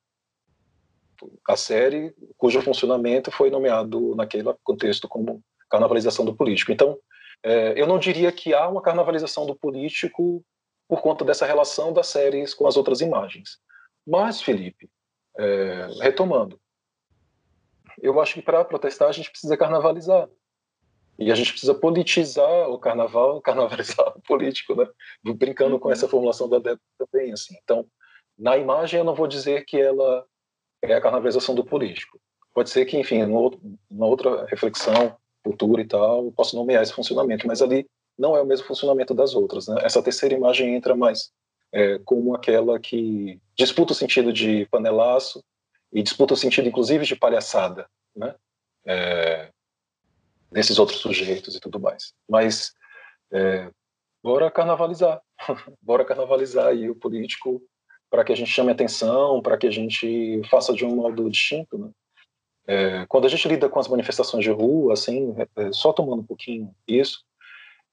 A 1.47 1.55
série 1.55 2.15
cujo 2.39 2.63
funcionamento 2.63 3.31
foi 3.31 3.51
nomeado 3.51 4.17
naquele 4.17 4.45
contexto 4.65 5.07
como 5.07 5.43
carnavalização 5.69 6.25
do 6.25 6.35
político. 6.35 6.73
Então, 6.73 6.99
é, 7.43 7.81
eu 7.81 7.87
não 7.87 7.99
diria 7.99 8.33
que 8.33 8.55
há 8.55 8.67
uma 8.67 8.83
carnavalização 8.83 9.45
do 9.47 9.55
político 9.55 10.43
por 10.89 11.01
conta 11.01 11.25
dessa 11.25 11.47
relação 11.47 11.93
das 11.93 12.09
séries 12.09 12.55
com 12.55 12.67
as 12.67 12.77
outras 12.77 13.01
imagens. 13.01 13.59
Mas, 14.07 14.41
Felipe, 14.41 14.91
é, 15.37 15.89
retomando, 16.01 16.61
eu 18.01 18.21
acho 18.21 18.35
que 18.35 18.43
para 18.43 18.65
protestar 18.65 19.09
a 19.09 19.13
gente 19.13 19.31
precisa 19.31 19.57
carnavalizar. 19.57 20.29
E 21.19 21.31
a 21.31 21.35
gente 21.35 21.53
precisa 21.53 21.75
politizar 21.75 22.69
o 22.71 22.79
carnaval, 22.79 23.41
carnavalizar 23.43 24.17
o 24.17 24.23
político, 24.23 24.75
né? 24.75 24.89
Brincando 25.23 25.79
com 25.79 25.91
essa 25.91 26.09
formulação 26.09 26.49
da 26.49 26.59
Débora 26.59 26.81
também, 26.99 27.33
assim. 27.33 27.55
Então, 27.63 27.87
na 28.39 28.57
imagem, 28.57 28.99
eu 28.99 29.05
não 29.05 29.15
vou 29.15 29.27
dizer 29.27 29.65
que 29.65 29.81
ela 29.81 30.25
é 30.83 30.95
a 30.95 31.01
carnavalização 31.01 31.55
do 31.55 31.65
político. 31.65 32.19
Pode 32.55 32.71
ser 32.71 32.85
que, 32.85 32.99
enfim, 32.99 33.25
numa 33.25 34.07
outra 34.07 34.47
reflexão 34.47 35.17
futura 35.45 35.83
e 35.83 35.87
tal, 35.87 36.27
eu 36.27 36.33
posso 36.33 36.57
nomear 36.57 36.83
esse 36.83 36.93
funcionamento, 36.93 37.47
mas 37.47 37.63
ali 37.63 37.87
não 38.19 38.37
é 38.37 38.43
o 38.43 38.47
mesmo 38.47 38.67
funcionamento 38.67 39.15
das 39.15 39.35
outras. 39.35 39.67
Né? 39.69 39.77
Essa 39.83 40.03
terceira 40.03 40.35
imagem 40.35 40.75
entra 40.75 40.95
mais 40.95 41.31
é, 41.73 41.99
como 42.05 42.35
aquela 42.35 42.79
que 42.79 43.41
disputa 43.57 43.93
o 43.93 43.97
sentido 43.97 44.33
de 44.33 44.67
panelaço 44.71 45.43
e 45.93 46.03
disputa 46.03 46.35
o 46.35 46.37
sentido, 46.37 46.69
inclusive, 46.69 47.05
de 47.05 47.17
palhaçada, 47.17 47.87
né? 48.17 48.35
É, 48.87 49.51
desses 50.51 50.79
outros 50.79 51.01
sujeitos 51.01 51.55
e 51.55 51.61
tudo 51.61 51.79
mais. 51.79 52.13
Mas 52.29 52.75
é, 53.33 53.71
bora 54.23 54.51
carnavalizar, 54.51 55.21
bora 55.81 56.05
carnavalizar 56.05 56.69
aí 56.69 56.89
o 56.89 56.95
político 56.95 57.63
para 58.11 58.25
que 58.25 58.33
a 58.33 58.37
gente 58.37 58.51
chame 58.51 58.71
atenção, 58.71 59.41
para 59.41 59.57
que 59.57 59.67
a 59.67 59.71
gente 59.71 60.43
faça 60.51 60.73
de 60.75 60.85
um 60.85 60.97
modo 60.97 61.31
distinto, 61.31 61.79
né? 61.79 61.91
É, 62.65 63.07
quando 63.07 63.25
a 63.25 63.29
gente 63.29 63.49
lida 63.49 63.69
com 63.69 63.81
as 63.81 63.89
manifestações 63.89 64.45
de 64.45 64.51
rua, 64.51 64.93
assim, 64.93 65.35
é, 65.37 65.63
é 65.63 65.73
só 65.73 65.93
tomando 65.93 66.21
um 66.21 66.27
pouquinho 66.27 66.73
isso, 66.87 67.25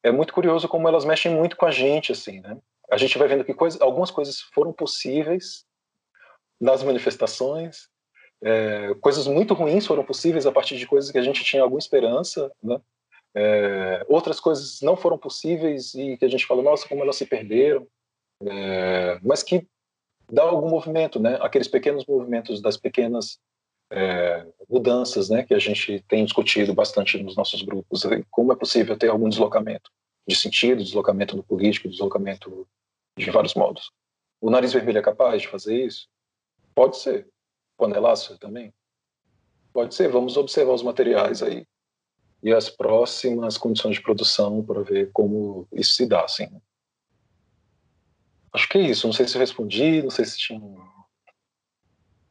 é 0.04 0.12
muito 0.12 0.34
curioso 0.34 0.68
como 0.68 0.88
elas 0.88 1.06
mexem 1.06 1.34
muito 1.34 1.58
com 1.58 1.66
a 1.66 1.72
gente, 1.72 2.12
assim, 2.12 2.40
né? 2.40 2.58
A 2.92 2.98
gente 2.98 3.18
vai 3.18 3.28
vendo 3.28 3.44
que 3.44 3.54
coisa, 3.54 3.84
algumas 3.84 4.12
coisas 4.12 4.42
foram 4.54 4.74
possíveis 4.74 5.66
nas 6.60 6.84
manifestações, 6.84 7.90
é, 8.42 8.94
coisas 9.02 9.28
muito 9.28 9.54
ruins 9.54 9.86
foram 9.86 10.04
possíveis 10.04 10.46
a 10.46 10.52
partir 10.52 10.78
de 10.78 10.88
coisas 10.88 11.12
que 11.12 11.18
a 11.18 11.22
gente 11.22 11.44
tinha 11.44 11.62
alguma 11.62 11.80
esperança, 11.80 12.52
né? 12.64 12.80
É, 13.36 14.06
outras 14.10 14.40
coisas 14.40 14.82
não 14.82 14.98
foram 14.98 15.18
possíveis 15.18 15.94
e 15.94 16.18
que 16.18 16.26
a 16.26 16.28
gente 16.28 16.46
fala, 16.46 16.64
nossa, 16.64 16.88
como 16.88 17.04
elas 17.04 17.16
se 17.16 17.26
perderam, 17.26 17.88
é, 18.44 19.20
mas 19.22 19.44
que 19.44 19.68
dá 20.32 20.44
algum 20.44 20.70
movimento, 20.70 21.20
né? 21.20 21.38
Aqueles 21.42 21.68
pequenos 21.68 22.06
movimentos 22.06 22.62
das 22.62 22.78
pequenas 22.78 23.40
é, 23.92 24.46
mudanças, 24.70 25.30
né? 25.30 25.44
Que 25.44 25.54
a 25.54 25.60
gente 25.60 26.04
tem 26.08 26.24
discutido 26.24 26.74
bastante 26.74 27.22
nos 27.22 27.36
nossos 27.36 27.62
grupos, 27.62 28.04
como 28.32 28.54
é 28.54 28.56
possível 28.56 28.98
ter 28.98 29.10
algum 29.10 29.30
deslocamento 29.30 29.92
de 30.28 30.36
sentido, 30.36 30.84
deslocamento 30.84 31.36
no 31.36 31.44
político, 31.44 31.90
deslocamento 31.90 32.68
de 33.18 33.30
vários 33.32 33.56
modos. 33.56 33.92
O 34.40 34.50
nariz 34.50 34.72
vermelho 34.72 35.00
é 35.00 35.02
capaz 35.02 35.42
de 35.42 35.48
fazer 35.48 35.86
isso? 35.86 36.08
Pode 36.80 36.96
ser. 36.96 37.28
Panelácio 37.78 38.38
também? 38.38 38.74
Pode 39.74 39.94
ser. 39.94 40.08
Vamos 40.08 40.38
observar 40.38 40.72
os 40.72 40.82
materiais 40.82 41.44
aí 41.44 41.68
e 42.42 42.54
as 42.54 42.70
próximas 42.70 43.58
condições 43.58 43.96
de 43.96 44.02
produção 44.02 44.64
para 44.64 44.82
ver 44.82 45.12
como 45.12 45.68
isso 45.74 45.96
se 45.96 46.08
dá, 46.08 46.24
assim. 46.24 46.48
Acho 48.54 48.70
que 48.70 48.78
é 48.78 48.82
isso. 48.84 49.06
Não 49.06 49.14
sei 49.14 49.28
se 49.28 49.36
eu 49.36 49.42
respondi, 49.42 50.02
não 50.02 50.10
sei 50.10 50.24
se 50.24 50.38
tinha. 50.38 50.62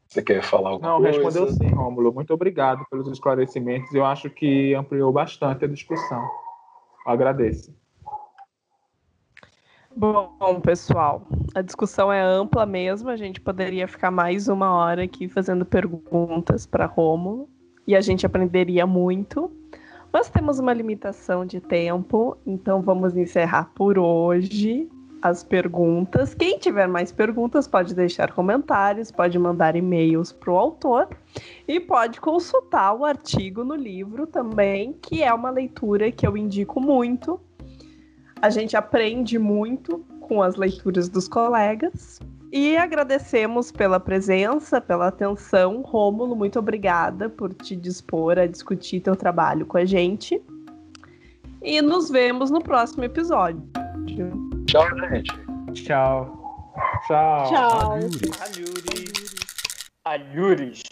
Você 0.06 0.22
quer 0.22 0.42
falar 0.42 0.70
alguma 0.70 0.92
não, 0.92 1.02
coisa? 1.02 1.18
Não, 1.18 1.24
respondeu 1.26 1.52
sim, 1.52 1.74
Rômulo. 1.74 2.14
Muito 2.14 2.32
obrigado 2.32 2.86
pelos 2.90 3.06
esclarecimentos. 3.08 3.92
Eu 3.92 4.06
acho 4.06 4.30
que 4.30 4.72
ampliou 4.72 5.12
bastante 5.12 5.66
a 5.66 5.68
discussão. 5.68 6.22
Eu 7.04 7.12
agradeço. 7.12 7.76
Bom, 9.98 10.60
pessoal, 10.62 11.26
a 11.56 11.60
discussão 11.60 12.12
é 12.12 12.22
ampla 12.22 12.64
mesmo. 12.64 13.08
A 13.08 13.16
gente 13.16 13.40
poderia 13.40 13.88
ficar 13.88 14.12
mais 14.12 14.46
uma 14.46 14.72
hora 14.72 15.02
aqui 15.02 15.28
fazendo 15.28 15.66
perguntas 15.66 16.64
para 16.64 16.86
Rômulo 16.86 17.48
e 17.84 17.96
a 17.96 18.00
gente 18.00 18.24
aprenderia 18.24 18.86
muito. 18.86 19.50
Mas 20.12 20.30
temos 20.30 20.60
uma 20.60 20.72
limitação 20.72 21.44
de 21.44 21.60
tempo, 21.60 22.36
então 22.46 22.80
vamos 22.80 23.16
encerrar 23.16 23.72
por 23.74 23.98
hoje 23.98 24.88
as 25.20 25.42
perguntas. 25.42 26.32
Quem 26.32 26.60
tiver 26.60 26.86
mais 26.86 27.10
perguntas 27.10 27.66
pode 27.66 27.92
deixar 27.92 28.30
comentários, 28.30 29.10
pode 29.10 29.36
mandar 29.36 29.74
e-mails 29.74 30.30
para 30.30 30.52
o 30.52 30.56
autor 30.56 31.08
e 31.66 31.80
pode 31.80 32.20
consultar 32.20 32.94
o 32.94 33.04
artigo 33.04 33.64
no 33.64 33.74
livro 33.74 34.28
também, 34.28 34.92
que 34.92 35.24
é 35.24 35.34
uma 35.34 35.50
leitura 35.50 36.12
que 36.12 36.24
eu 36.24 36.36
indico 36.36 36.80
muito. 36.80 37.40
A 38.40 38.50
gente 38.50 38.76
aprende 38.76 39.38
muito 39.38 40.04
com 40.20 40.42
as 40.42 40.56
leituras 40.56 41.08
dos 41.08 41.26
colegas. 41.26 42.20
E 42.50 42.76
agradecemos 42.76 43.70
pela 43.70 44.00
presença, 44.00 44.80
pela 44.80 45.08
atenção. 45.08 45.82
Rômulo, 45.82 46.34
muito 46.34 46.58
obrigada 46.58 47.28
por 47.28 47.52
te 47.52 47.76
dispor 47.76 48.38
a 48.38 48.46
discutir 48.46 49.00
teu 49.00 49.14
trabalho 49.14 49.66
com 49.66 49.76
a 49.76 49.84
gente. 49.84 50.40
E 51.62 51.82
nos 51.82 52.08
vemos 52.08 52.50
no 52.50 52.62
próximo 52.62 53.04
episódio. 53.04 53.62
Tchau, 54.66 54.86
gente. 55.10 55.32
Tchau. 55.74 56.38
Tchau. 57.06 57.48
Tchau. 57.48 57.92
Alhures. 57.92 59.34
Alhures. 60.04 60.82